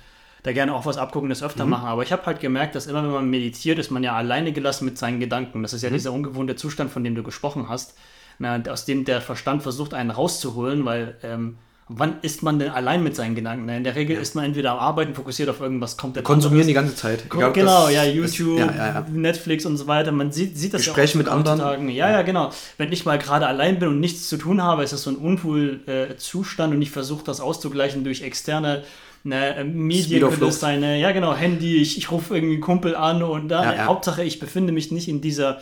[0.43, 1.45] da gerne auch was abgucken, das Mhm.
[1.47, 1.87] öfter machen.
[1.87, 4.83] Aber ich habe halt gemerkt, dass immer, wenn man meditiert, ist man ja alleine gelassen
[4.83, 5.63] mit seinen Gedanken.
[5.63, 5.87] Das ist Mhm.
[5.87, 7.97] ja dieser ungewohnte Zustand, von dem du gesprochen hast,
[8.39, 11.57] na, aus dem der Verstand versucht, einen rauszuholen, weil ähm,
[11.89, 13.67] wann ist man denn allein mit seinen Gedanken?
[13.69, 16.73] In der Regel ist man entweder am Arbeiten, fokussiert auf irgendwas, kommt der Konsumieren die
[16.73, 17.23] ganze Zeit.
[17.33, 19.05] Ob Genau, ja, ist- YouTube, ja, ja, ja.
[19.11, 20.11] Netflix und so weiter.
[20.11, 21.89] Man sieht, sieht das Gespräche ja mit anderen.
[21.89, 22.51] Ja, ja, genau.
[22.77, 25.17] Wenn ich mal gerade allein bin und nichts zu tun habe, ist das so ein
[25.17, 28.83] Unwohl-Zustand und ich versuche das auszugleichen durch externe
[29.23, 32.95] ne, Medien, könnte es sein, ne, ja genau, Handy, ich, ich rufe irgendwie einen Kumpel
[32.95, 33.85] an und da, Ja, ja.
[33.85, 35.61] Hauptsache ich befinde mich nicht in dieser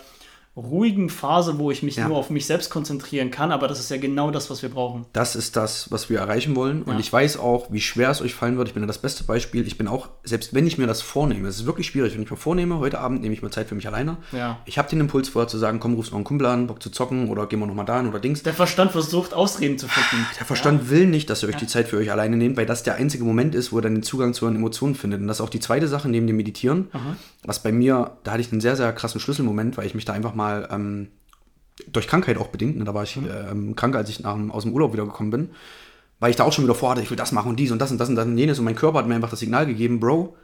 [0.56, 2.08] ruhigen Phase, wo ich mich Ja.
[2.10, 5.06] nur auf mich selbst konzentrieren kann, aber das ist ja genau das, was wir brauchen.
[5.14, 6.84] Das ist das, was wir erreichen wollen.
[6.84, 7.00] Und Ja.
[7.00, 8.68] ich weiß auch, wie schwer es euch fallen wird.
[8.68, 9.66] Ich bin ja das beste Beispiel.
[9.66, 12.30] Ich bin auch, selbst wenn ich mir das vornehme, es ist wirklich schwierig, wenn ich
[12.30, 14.18] mir vornehme, heute Abend nehme ich mir Zeit für mich alleine.
[14.34, 14.60] Ja.
[14.66, 16.90] Ich habe den Impuls vorher zu sagen, komm, rufst noch einen Kumpel an, Bock zu
[16.90, 18.44] zocken oder gehen wir nochmal dahin oder Dings.
[18.44, 20.26] Der Verstand versucht, Ausreden zu finden.
[20.38, 22.84] Der Verstand will nicht, dass ihr euch die Zeit für euch alleine nehmt, weil das
[22.84, 25.22] der einzige Moment ist, wo ihr dann den Zugang zu euren Emotionen findet.
[25.22, 26.90] Und das ist auch die zweite Sache neben dem Meditieren,
[27.46, 30.12] was bei mir, da hatte ich einen sehr, sehr krassen Schlüsselmoment, weil ich mich da
[30.14, 30.41] einfach mal
[30.72, 31.08] ähm,
[31.92, 34.74] durch Krankheit auch bedingt, ne, da war ich ähm, krank, als ich nach, aus dem
[34.74, 35.50] Urlaub wiedergekommen bin,
[36.20, 37.92] weil ich da auch schon wieder vorhatte, ich will das machen und dies und das
[37.92, 40.00] und das und das und jenes und mein Körper hat mir einfach das Signal gegeben,
[40.00, 40.36] Bro,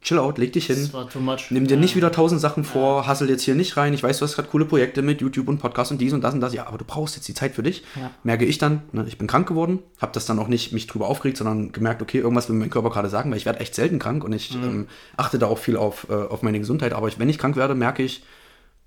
[0.00, 0.74] chill out, leg dich hin.
[0.80, 1.50] Das war too much.
[1.50, 1.80] Nimm dir Ja.
[1.80, 3.94] nicht wieder tausend Sachen vor, hassel jetzt hier nicht rein.
[3.94, 6.34] Ich weiß, du hast gerade coole Projekte mit YouTube und Podcast und dies und das
[6.34, 6.52] und das.
[6.54, 7.84] Ja, aber du brauchst jetzt die Zeit für dich.
[7.94, 8.10] Ja.
[8.24, 11.06] Merke ich dann, ne, ich bin krank geworden, habe das dann auch nicht mich drüber
[11.06, 14.00] aufgeregt, sondern gemerkt, okay, irgendwas will mein Körper gerade sagen, weil ich werde echt selten
[14.00, 16.94] krank und ich ähm, achte da auch viel auf, äh, auf meine Gesundheit.
[16.94, 18.24] Aber ich, wenn ich krank werde, merke ich,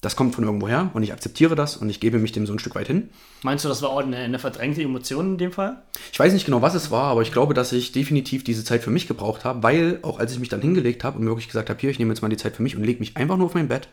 [0.06, 2.54] das kommt von irgendwo her und ich akzeptiere das und ich gebe mich dem so
[2.54, 3.10] ein Stück weit hin.
[3.42, 5.82] Meinst du, das war auch eine, eine verdrängte Emotion in dem Fall?
[6.14, 8.84] Ich weiß nicht genau, was es war, aber ich glaube, dass ich definitiv diese Zeit
[8.84, 11.48] für mich gebraucht habe, weil auch als ich mich dann hingelegt habe und mir wirklich
[11.48, 13.36] gesagt habe, hier, ich nehme jetzt mal die Zeit für mich und lege mich einfach
[13.36, 13.90] nur auf mein Bett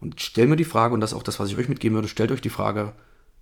[0.00, 2.08] und stelle mir die Frage, und das ist auch das, was ich euch mitgeben würde,
[2.08, 2.94] stellt euch die Frage,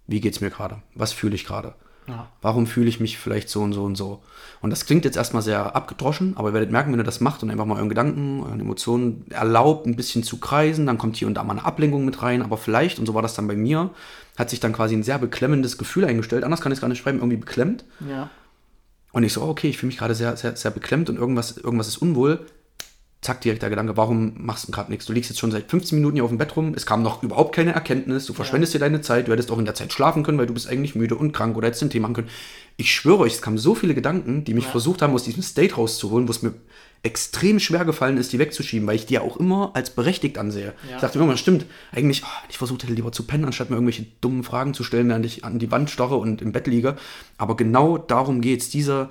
[0.09, 0.83] wie geht's mir gerade?
[0.95, 1.75] Was fühle ich gerade?
[2.09, 2.29] Ja.
[2.43, 4.23] Warum fühle ich mich vielleicht so und so und so?
[4.61, 7.43] Und das klingt jetzt erstmal sehr abgedroschen, aber ihr werdet merken, wenn ihr das macht
[7.43, 11.29] und einfach mal euren Gedanken, euren Emotionen erlaubt, ein bisschen zu kreisen, dann kommt hier
[11.29, 13.55] und da mal eine Ablenkung mit rein, aber vielleicht, und so war das dann bei
[13.55, 13.91] mir,
[14.37, 16.99] hat sich dann quasi ein sehr beklemmendes Gefühl eingestellt, anders kann ich es gar nicht
[16.99, 17.85] schreiben, irgendwie beklemmt.
[18.09, 18.31] Ja.
[19.13, 21.89] Und ich so, okay, ich fühle mich gerade sehr, sehr, sehr beklemmt und irgendwas, irgendwas
[21.89, 22.47] ist unwohl.
[23.21, 25.07] Zack, direkt der Gedanke, warum machst du gerade nichts?
[25.07, 27.25] Du liegst jetzt schon seit 15 Minuten hier auf dem Bett rum, es kam noch
[27.25, 30.23] überhaupt keine Erkenntnis, du verschwendest dir deine Zeit, du hättest auch in der Zeit schlafen
[30.23, 32.29] können, weil du bist eigentlich müde und krank oder hättest den Tee machen können.
[32.77, 35.75] Ich schwöre euch, es kamen so viele Gedanken, die mich versucht haben, aus diesem State
[35.75, 36.55] rauszuholen, wo es mir
[37.03, 40.75] extrem schwer gefallen ist, die wegzuschieben, weil ich die ja auch immer als berechtigt ansehe.
[40.89, 40.97] Ja.
[40.97, 43.77] Ich dachte mir immer, stimmt, eigentlich, oh, ich versucht hätte lieber zu pennen, anstatt mir
[43.77, 46.97] irgendwelche dummen Fragen zu stellen, während ich an die Wand starre und im Bett liege.
[47.37, 49.11] Aber genau darum geht es, diese,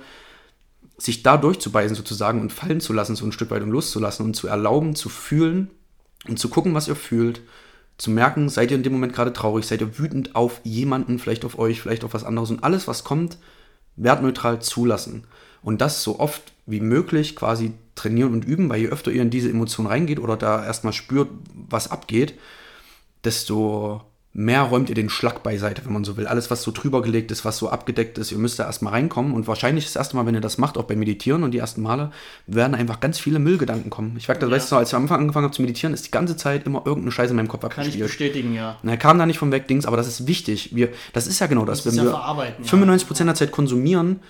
[0.98, 4.34] sich da durchzubeißen sozusagen und fallen zu lassen, so ein Stück weit und loszulassen und
[4.34, 5.70] zu erlauben, zu fühlen
[6.28, 7.40] und zu gucken, was ihr fühlt,
[7.98, 11.44] zu merken, seid ihr in dem Moment gerade traurig, seid ihr wütend auf jemanden, vielleicht
[11.44, 13.38] auf euch, vielleicht auf was anderes und alles, was kommt,
[13.96, 15.24] wertneutral zulassen.
[15.62, 19.30] Und das so oft wie möglich quasi trainieren und üben, weil je öfter ihr in
[19.30, 21.28] diese Emotion reingeht oder da erstmal spürt,
[21.68, 22.34] was abgeht,
[23.24, 24.02] desto
[24.38, 26.28] mehr räumt ihr den Schlag beiseite, wenn man so will.
[26.28, 29.34] Alles, was so drüber gelegt ist, was so abgedeckt ist, ihr müsst da erstmal reinkommen.
[29.34, 31.82] Und wahrscheinlich das erste Mal, wenn ihr das macht, auch beim Meditieren und die ersten
[31.82, 32.12] Male,
[32.46, 34.14] werden einfach ganz viele Müllgedanken kommen.
[34.16, 34.54] Ich merke das, Ja.
[34.56, 36.82] weißt du, als ich am Anfang angefangen habe zu meditieren, ist die ganze Zeit immer
[36.86, 38.04] irgendeine Scheiße in meinem Kopf Kann ich abgespielt.
[38.06, 38.76] bestätigen, ja.
[38.84, 40.70] Na, kam da nicht vom Weg, Dings, aber das ist wichtig.
[40.72, 41.82] Wir, das ist ja genau das.
[41.82, 42.70] Das Wenn ja wir verarbeiten, ja.
[42.70, 44.20] 95% der Zeit konsumieren,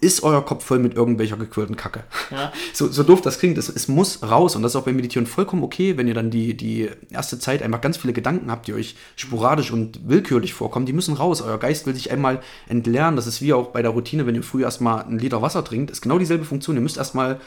[0.00, 2.04] ist euer Kopf voll mit irgendwelcher gequälten Kacke.
[2.30, 2.50] Ja.
[2.72, 4.56] So, so doof das klingt, es, es muss raus.
[4.56, 7.62] Und das ist auch beim Meditieren vollkommen okay, wenn ihr dann die, die erste Zeit
[7.62, 10.86] einfach ganz viele Gedanken habt, die euch sporadisch und willkürlich vorkommen.
[10.86, 11.42] Die müssen raus.
[11.42, 13.16] Euer Geist will sich einmal entlernen.
[13.16, 15.90] Das ist wie auch bei der Routine, wenn ihr früh erstmal einen Liter Wasser trinkt.
[15.90, 16.76] Ist genau dieselbe Funktion.
[16.76, 17.40] Ihr müsst erstmal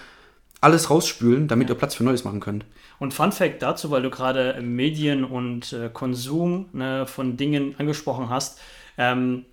[0.62, 2.66] alles rausspülen, damit ihr Platz für Neues machen könnt.
[2.99, 8.30] Und Fun Fact dazu, weil du gerade Medien und äh, Konsum ne, von Dingen angesprochen
[8.30, 8.60] hast.
[8.97, 9.45] Ähm,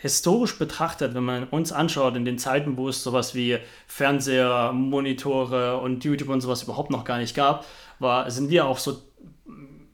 [0.00, 5.78] historisch betrachtet, wenn man uns anschaut, in den Zeiten, wo es sowas wie Fernseher, Monitore
[5.78, 7.64] und YouTube und sowas überhaupt noch gar nicht gab,
[7.98, 9.00] war, sind wir auch so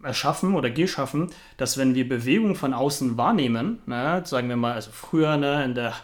[0.03, 4.91] erschaffen oder geschaffen, dass wenn wir Bewegung von außen wahrnehmen, ne, sagen wir mal, also
[4.93, 5.95] früher ne, in der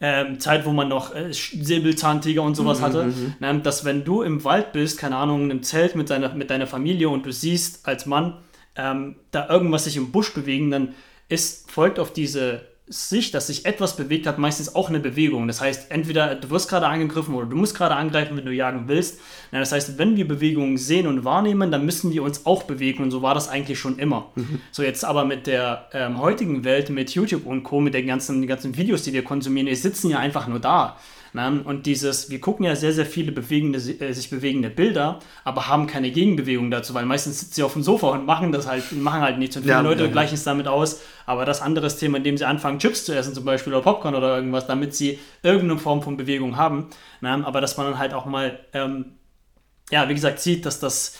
[0.00, 4.44] ähm, Zeit, wo man noch äh, Säbelzahntiger und sowas hatte, ne, dass wenn du im
[4.44, 7.86] Wald bist, keine Ahnung, in einem Zelt mit deiner, mit deiner Familie und du siehst
[7.86, 8.34] als Mann
[8.76, 10.94] ähm, da irgendwas sich im Busch bewegen, dann
[11.28, 15.46] ist, folgt auf diese Sicht, dass sich etwas bewegt hat, meistens auch eine Bewegung.
[15.46, 18.88] Das heißt, entweder du wirst gerade angegriffen oder du musst gerade angreifen, wenn du jagen
[18.88, 19.20] willst.
[19.50, 23.02] Na, das heißt, wenn wir Bewegungen sehen und wahrnehmen, dann müssen wir uns auch bewegen
[23.02, 24.32] und so war das eigentlich schon immer.
[24.72, 28.40] So jetzt aber mit der ähm, heutigen Welt, mit YouTube und Co., mit den ganzen,
[28.40, 30.96] den ganzen Videos, die wir konsumieren, wir sitzen ja einfach nur da.
[31.62, 35.86] Und dieses, wir gucken ja sehr, sehr viele bewegende, äh, sich bewegende Bilder, aber haben
[35.86, 39.20] keine Gegenbewegung dazu, weil meistens sitzen sie auf dem Sofa und machen das halt, machen
[39.20, 39.56] halt nichts.
[39.56, 41.00] Und viele Ja, Leute ja, gleichen es damit aus.
[41.26, 44.36] Aber das andere Thema, indem sie anfangen, Chips zu essen, zum Beispiel, oder Popcorn oder
[44.36, 46.88] irgendwas, damit sie irgendeine Form von Bewegung haben.
[47.22, 49.12] Aber dass man dann halt auch mal, ähm,
[49.90, 51.16] ja, wie gesagt, sieht, dass das,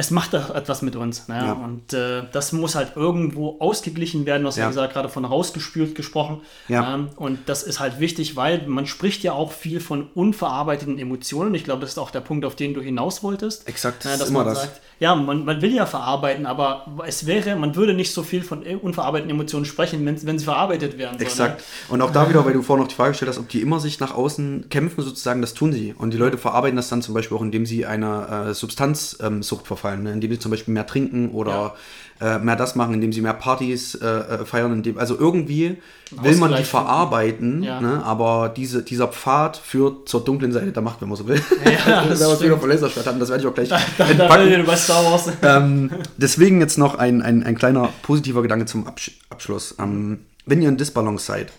[0.00, 1.28] es macht doch etwas mit uns.
[1.28, 1.36] Ne?
[1.36, 1.52] Ja.
[1.52, 4.42] Und äh, das muss halt irgendwo ausgeglichen werden.
[4.42, 6.40] Du hast ja, gesagt, gerade von rausgespült gesprochen.
[6.68, 6.94] Ja.
[6.94, 11.54] Ähm, und das ist halt wichtig, weil man spricht ja auch viel von unverarbeiteten Emotionen.
[11.54, 13.68] Ich glaube, das ist auch der Punkt, auf den du hinaus wolltest.
[13.68, 14.62] Exakt, Ja, das dass ist immer man das.
[14.62, 18.42] sagt, ja, man, man will ja verarbeiten, aber es wäre, man würde nicht so viel
[18.42, 21.20] von unverarbeiteten Emotionen sprechen, wenn, wenn sie verarbeitet werden.
[21.20, 21.62] Exakt.
[21.88, 23.80] Und auch da wieder, weil du vorhin noch die Frage gestellt hast, ob die immer
[23.80, 25.94] sich nach außen kämpfen, sozusagen, das tun sie.
[25.96, 29.89] Und die Leute verarbeiten das dann zum Beispiel auch, indem sie einer äh, Substanzsucht verfallen.
[29.90, 30.12] Verfallen, ne?
[30.12, 31.74] indem sie zum Beispiel mehr trinken oder
[32.20, 34.72] äh, mehr das machen, indem sie mehr Partys äh, äh, feiern.
[34.72, 35.78] Indem, also irgendwie
[36.10, 37.80] will man die verarbeiten, Ja.
[37.80, 38.02] ne?
[38.04, 41.40] aber diese, dieser Pfad führt zur dunklen Seite der Macht, wenn man so will.
[41.64, 42.60] Ja, das das stimmt.
[42.60, 44.64] von Laserschwert hatten, das werde ich auch gleich Da, da entpacken.
[44.66, 45.28] bei Wars.
[45.42, 49.76] ähm, deswegen jetzt noch ein, ein, ein kleiner positiver Gedanke zum Absch Abschluss.
[49.78, 51.52] Ähm, wenn ihr in Disbalance seid,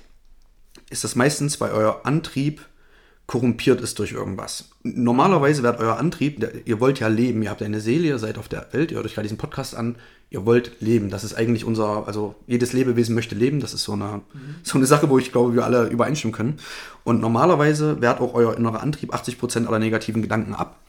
[0.89, 2.61] ist das meistens, weil euer Antrieb
[3.27, 4.69] korrumpiert ist durch irgendwas.
[4.83, 8.37] Normalerweise wird euer Antrieb, der, ihr wollt ja leben, ihr habt eine Seele, ihr seid
[8.37, 9.95] auf der Welt, ihr hört euch gerade diesen Podcast an,
[10.29, 11.09] ihr wollt leben.
[11.09, 14.21] Das ist eigentlich unser, also jedes Lebewesen möchte leben, das ist so eine,
[14.63, 16.59] so eine Sache, wo ich glaube, wir alle übereinstimmen können.
[17.03, 20.79] Und normalerweise wehrt auch euer innerer Antrieb 80% aller negativen Gedanken ab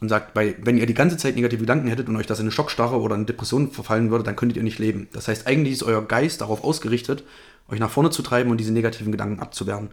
[0.00, 2.46] und sagt, bei, wenn ihr die ganze Zeit negative Gedanken hättet und euch das in
[2.46, 5.08] eine Schockstarre oder eine Depression verfallen würde, dann könntet ihr nicht leben.
[5.12, 7.22] Das heißt, eigentlich ist euer Geist darauf ausgerichtet,
[7.68, 9.90] euch nach vorne zu treiben und diese negativen Gedanken abzuwehren.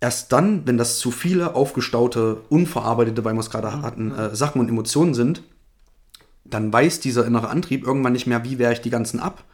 [0.00, 4.60] Erst dann, wenn das zu viele aufgestaute, unverarbeitete, weil wir es gerade hatten, äh, Sachen
[4.60, 5.42] und Emotionen sind,
[6.44, 9.44] dann weiß dieser innere Antrieb irgendwann nicht mehr, wie wehre ich die ganzen ab,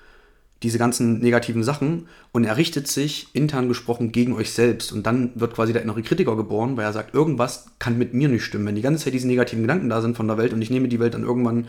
[0.63, 4.93] diese ganzen negativen Sachen, und er richtet sich intern gesprochen gegen euch selbst.
[4.93, 8.29] Und dann wird quasi der innere Kritiker geboren, weil er sagt, irgendwas kann mit mir
[8.29, 8.67] nicht stimmen.
[8.67, 10.89] Wenn die ganze Zeit diese negativen Gedanken da sind von der Welt und ich nehme
[10.89, 11.67] die Welt dann irgendwann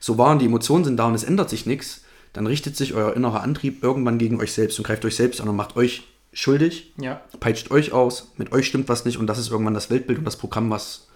[0.00, 2.02] so wahr und die Emotionen sind da und es ändert sich nichts,
[2.32, 5.48] dann richtet sich euer innerer Antrieb irgendwann gegen euch selbst und greift euch selbst an
[5.48, 6.02] und macht euch
[6.36, 7.22] schuldig, Ja.
[7.40, 10.24] peitscht euch aus, mit euch stimmt was nicht und das ist irgendwann das Weltbild und
[10.24, 11.08] das Programm, was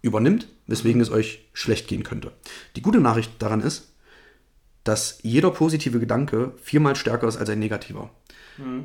[0.00, 2.30] übernimmt, weswegen es euch schlecht gehen könnte.
[2.76, 3.88] Die gute Nachricht daran ist,
[4.84, 8.10] dass jeder positive Gedanke viermal stärker ist als ein negativer.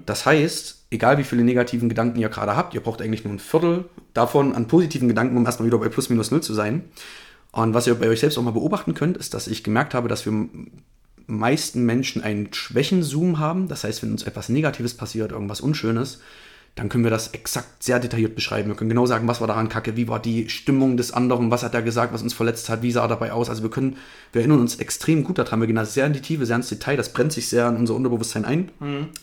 [0.08, 3.40] Das heißt, egal wie viele negativen Gedanken ihr gerade habt, ihr braucht eigentlich nur ein
[3.40, 6.86] Viertel davon an positiven Gedanken, um erstmal wieder bei plus minus null zu sein.
[7.52, 10.08] Und was ihr bei euch selbst auch mal beobachten könnt, ist, dass ich gemerkt habe,
[10.08, 10.50] dass wir
[11.30, 13.68] meisten Menschen einen Schwächenzoom haben.
[13.68, 16.20] Das heißt, wenn uns etwas Negatives passiert, irgendwas Unschönes,
[16.76, 18.70] dann können wir das exakt sehr detailliert beschreiben.
[18.70, 21.64] Wir können genau sagen, was war daran kacke, wie war die Stimmung des anderen, was
[21.64, 23.50] hat er gesagt, was uns verletzt hat, wie sah er dabei aus.
[23.50, 23.98] Also wir können,
[24.32, 26.70] wir erinnern uns extrem gut daran, wir gehen da sehr in die Tiefe, sehr ins
[26.70, 28.72] Detail, das brennt sich sehr in unser Unterbewusstsein ein.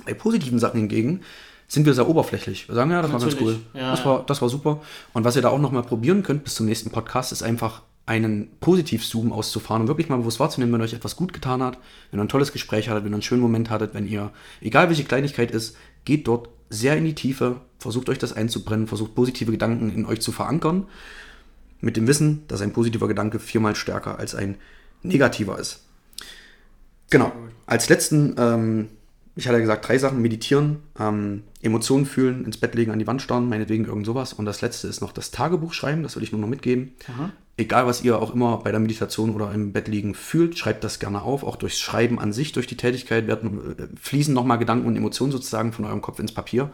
[0.04, 1.20] Bei positiven Sachen hingegen
[1.68, 2.68] sind wir sehr oberflächlich.
[2.68, 3.52] Wir sagen, ja, das war ganz cool.
[3.52, 3.66] Natürlich.
[3.74, 4.80] Ja, das, war, das war super.
[5.14, 8.48] Und was ihr da auch nochmal probieren könnt bis zum nächsten Podcast, ist einfach einen
[8.60, 11.78] Positiv-Zoom auszufahren und wirklich mal bewusst wahrzunehmen, wenn euch etwas gut getan hat,
[12.10, 14.30] wenn ihr ein tolles Gespräch hattet, wenn ihr einen schönen Moment hattet, wenn ihr,
[14.60, 19.14] egal welche Kleinigkeit ist, geht dort sehr in die Tiefe, versucht euch das einzubrennen, versucht
[19.14, 20.86] positive Gedanken in euch zu verankern,
[21.80, 24.56] mit dem Wissen, dass ein positiver Gedanke viermal stärker als ein
[25.02, 25.84] negativer ist.
[27.10, 27.32] Genau.
[27.66, 28.88] Als letzten, ähm,
[29.36, 33.06] ich hatte ja gesagt, drei Sachen: Meditieren, ähm, Emotionen fühlen, ins Bett legen, an die
[33.06, 34.32] Wand starren, meinetwegen irgend sowas.
[34.32, 36.92] Und das letzte ist noch das Tagebuch schreiben, das würde ich nur noch mitgeben.
[37.58, 40.98] Egal, was ihr auch immer bei der Meditation oder im Bett liegen fühlt, schreibt das
[40.98, 41.42] gerne auf.
[41.42, 45.32] Auch durchs Schreiben an sich, durch die Tätigkeit werden, äh, fließen nochmal Gedanken und Emotionen
[45.32, 46.70] sozusagen von eurem Kopf ins Papier.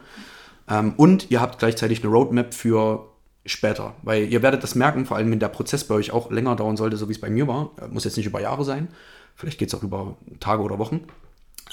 [0.69, 3.07] Ähm, und ihr habt gleichzeitig eine Roadmap für
[3.45, 6.55] später, weil ihr werdet das merken, vor allem wenn der Prozess bei euch auch länger
[6.55, 7.71] dauern sollte, so wie es bei mir war.
[7.81, 8.87] Äh, Muss jetzt nicht über Jahre sein,
[9.35, 11.01] vielleicht geht es auch über Tage oder Wochen.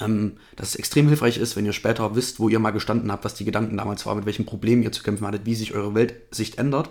[0.03, 3.25] Ähm, dass es extrem hilfreich ist, wenn ihr später wisst, wo ihr mal gestanden habt,
[3.25, 5.93] was die Gedanken damals waren, mit welchen Problemen ihr zu kämpfen hattet, wie sich eure
[5.95, 6.89] Weltsicht ändert.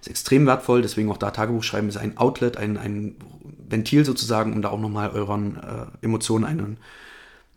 [0.00, 3.16] Ist extrem wertvoll, deswegen auch da Tagebuch schreiben ist ein Outlet, ein, ein
[3.68, 6.76] Ventil sozusagen, um da auch nochmal euren äh, Emotionen einen,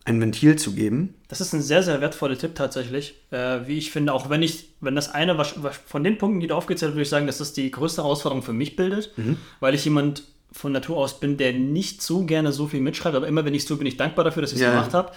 [0.06, 1.16] ein Ventil zu geben.
[1.28, 3.16] Das ist ein sehr, sehr wertvoller Tipp tatsächlich.
[3.32, 6.40] Äh, wie ich finde, auch wenn ich, wenn das eine was, was von den Punkten,
[6.40, 9.12] die du aufgezählt hast, würde ich sagen, dass das die größte Herausforderung für mich bildet,
[9.60, 13.28] weil ich jemand von Natur aus bin, der nicht so gerne so viel mitschreibt, aber
[13.28, 14.72] immer wenn ich es tue, bin ich dankbar dafür, dass ich es Ja.
[14.72, 15.12] gemacht habe.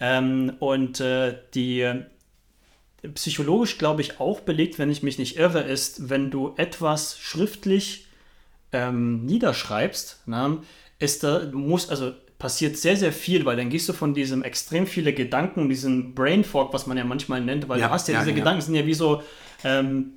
[0.00, 2.04] Ähm, und äh, die äh,
[3.14, 8.06] psychologisch, glaube ich, auch belegt, wenn ich mich nicht irre, ist, wenn du etwas schriftlich
[8.72, 10.58] ähm, niederschreibst, na,
[10.98, 14.86] ist da, muss, also passiert sehr, sehr viel, weil dann gehst du von diesem extrem
[14.86, 18.14] viele Gedanken, diesem Brain Fog, was man ja manchmal nennt, weil Ja, du hast ja,
[18.14, 18.36] ja, diese ja.
[18.36, 19.22] Gedanken sind ja wie so,
[19.62, 20.14] ähm,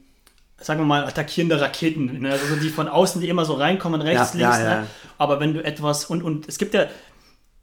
[0.60, 2.32] sagen wir mal, attackierende Raketen, ne?
[2.32, 4.82] also die von außen, die immer so reinkommen, rechts, Ja, links, ja, ja.
[4.82, 4.88] Ne?
[5.18, 6.88] aber wenn du etwas, und, und es gibt ja,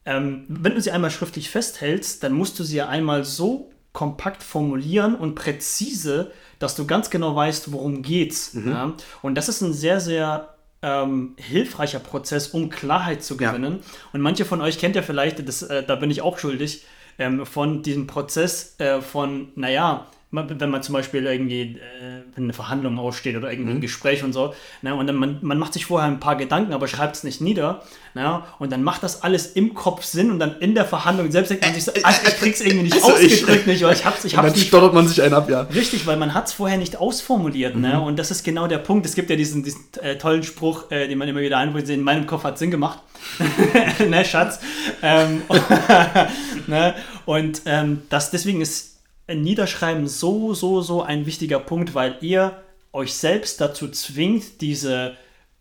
[0.05, 4.43] ähm, wenn du sie einmal schriftlich festhältst, dann musst du sie ja einmal so kompakt
[4.43, 8.55] formulieren und präzise, dass du ganz genau weißt, worum geht's.
[8.55, 8.71] Mhm.
[8.71, 8.93] Ja?
[9.23, 13.81] Und das ist ein sehr, sehr ähm, hilfreicher Prozess, um Klarheit zu gewinnen.
[14.13, 16.85] Und manche von euch kennt ja vielleicht, das, äh, da bin ich auch schuldig,
[17.19, 22.99] ähm, von diesem Prozess äh, von, naja, wenn man zum Beispiel irgendwie, äh, eine Verhandlung
[22.99, 23.53] aussteht oder Mhm.
[23.55, 26.37] irgendwie ein Gespräch und so, ne, und dann man, man macht sich vorher ein paar
[26.37, 27.83] Gedanken, aber schreibt es nicht nieder,
[28.15, 31.51] ne, und dann macht das alles im Kopf Sinn und dann in der Verhandlung selbst
[31.51, 34.05] denkt man sich so, Alter, ich krieg's irgendwie nicht Also ich- ausgedrückt, nicht, oder ich
[34.05, 35.61] hab's, ich hab's dann nicht stottert man sich einen ab, ja.
[35.63, 38.01] Richtig, weil man hat es vorher nicht ausformuliert, ne?
[38.01, 39.07] Und das ist genau der Punkt.
[39.07, 42.03] Es gibt ja diesen, diesen äh, tollen Spruch, äh, den man immer wieder einbringt, in
[42.03, 42.99] meinem Kopf hat Sinn gemacht.
[44.09, 44.59] ne, Schatz.
[45.03, 45.43] Ähm,
[46.67, 46.95] ne?
[47.27, 48.94] Und ähm, das, deswegen ist
[49.29, 52.63] Niederschreiben so, so, so ein wichtiger Punkt, weil ihr
[52.93, 55.17] euch selbst dazu zwingt, diese,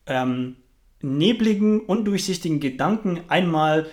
[0.06, 0.58] ähm,
[1.04, 3.86] nebligen, undurchsichtigen Gedanken einmal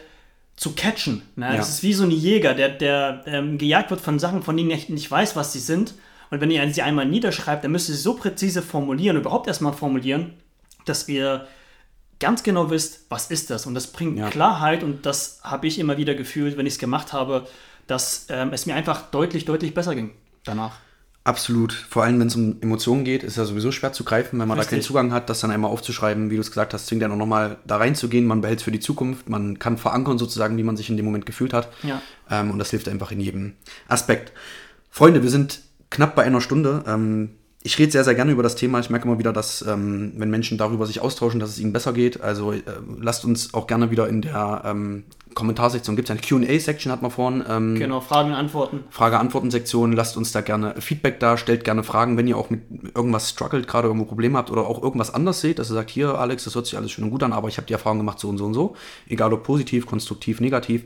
[0.56, 1.22] zu catchen.
[1.36, 1.46] Ne?
[1.46, 1.56] Ja.
[1.56, 4.70] Das ist wie so ein Jäger, der, der ähm, gejagt wird von Sachen, von denen
[4.70, 5.94] er nicht weiß, was sie sind.
[6.30, 9.72] Und wenn ihr sie einmal niederschreibt, dann müsst ihr sie so präzise formulieren, überhaupt erstmal
[9.72, 10.34] formulieren,
[10.84, 11.46] dass ihr
[12.20, 13.66] ganz genau wisst, was ist das.
[13.66, 14.30] Und das bringt Ja.
[14.30, 17.48] Klarheit und das habe ich immer wieder gefühlt, wenn ich es gemacht habe,
[17.90, 20.10] dass ähm, es mir einfach deutlich, deutlich besser ging
[20.44, 20.76] danach.
[21.22, 21.72] Absolut.
[21.72, 24.56] Vor allem, wenn es um Emotionen geht, ist ja sowieso schwer zu greifen, wenn man
[24.56, 24.86] da keinen Richtig.
[24.86, 27.58] Zugang hat, das dann einmal aufzuschreiben, wie du es gesagt hast, zwingt ja noch nochmal
[27.66, 30.88] da reinzugehen, man behält es für die Zukunft, man kann verankern sozusagen, wie man sich
[30.88, 31.68] in dem Moment gefühlt hat.
[31.82, 32.00] Ja.
[32.30, 33.52] Ähm, und das hilft einfach in jedem
[33.86, 34.32] Aspekt.
[34.88, 35.60] Freunde, wir sind
[35.90, 36.84] knapp bei einer Stunde.
[36.86, 37.30] Ähm,
[37.62, 38.80] ich rede sehr, sehr gerne über das Thema.
[38.80, 41.92] Ich merke immer wieder, dass, ähm, wenn Menschen darüber sich austauschen, dass es ihnen besser
[41.92, 42.22] geht.
[42.22, 42.62] Also äh,
[42.98, 47.10] lasst uns auch gerne wieder in der ähm, Kommentarsektion, gibt es eine QA-Section, hat man
[47.10, 47.44] vorhin.
[47.48, 48.84] Ähm, Genau, Fragen und Antworten.
[48.90, 49.92] Frage-Antworten-Sektion.
[49.92, 52.62] Lasst uns da gerne Feedback da, stellt gerne Fragen, wenn ihr auch mit
[52.94, 56.18] irgendwas struggelt, gerade irgendwo Probleme habt oder auch irgendwas anders seht, dass ihr sagt, hier
[56.18, 58.18] Alex, das hört sich alles schön und gut an, aber ich habe die Erfahrung gemacht,
[58.18, 58.74] so und so und so.
[59.08, 60.84] Egal ob positiv, konstruktiv, negativ.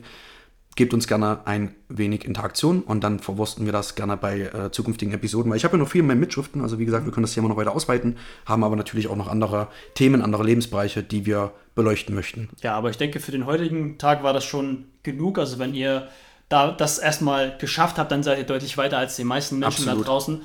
[0.75, 5.13] Gebt uns gerne ein wenig Interaktion und dann verwursten wir das gerne bei äh, zukünftigen
[5.13, 5.49] Episoden.
[5.49, 7.47] Weil ich habe ja noch viel mehr Mitschriften, also wie gesagt, wir können das Thema
[7.47, 12.13] noch weiter ausweiten, haben aber natürlich auch noch andere Themen, andere Lebensbereiche, die wir beleuchten
[12.13, 12.49] möchten.
[12.61, 15.39] Ja, aber ich denke, für den heutigen Tag war das schon genug.
[15.39, 16.09] Also wenn ihr
[16.49, 20.05] da das erstmal geschafft habt, dann seid ihr deutlich weiter als die meisten Menschen Absolut.
[20.05, 20.41] da draußen.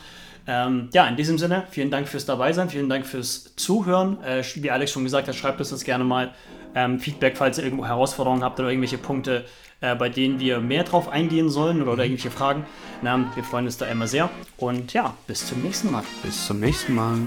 [0.47, 4.23] Ähm, ja, in diesem Sinne, vielen Dank fürs Dabeisein, vielen Dank fürs Zuhören.
[4.23, 6.33] Äh, wie Alex schon gesagt hat, schreibt uns das gerne mal
[6.75, 9.45] ähm, Feedback, falls ihr irgendwo Herausforderungen habt oder irgendwelche Punkte,
[9.81, 12.65] äh, bei denen wir mehr drauf eingehen sollen oder, oder irgendwelche Fragen.
[13.03, 14.31] Na, wir freuen uns da immer sehr.
[14.57, 16.05] Und ja, bis zum nächsten Mal.
[16.23, 17.19] Bis zum nächsten Mal.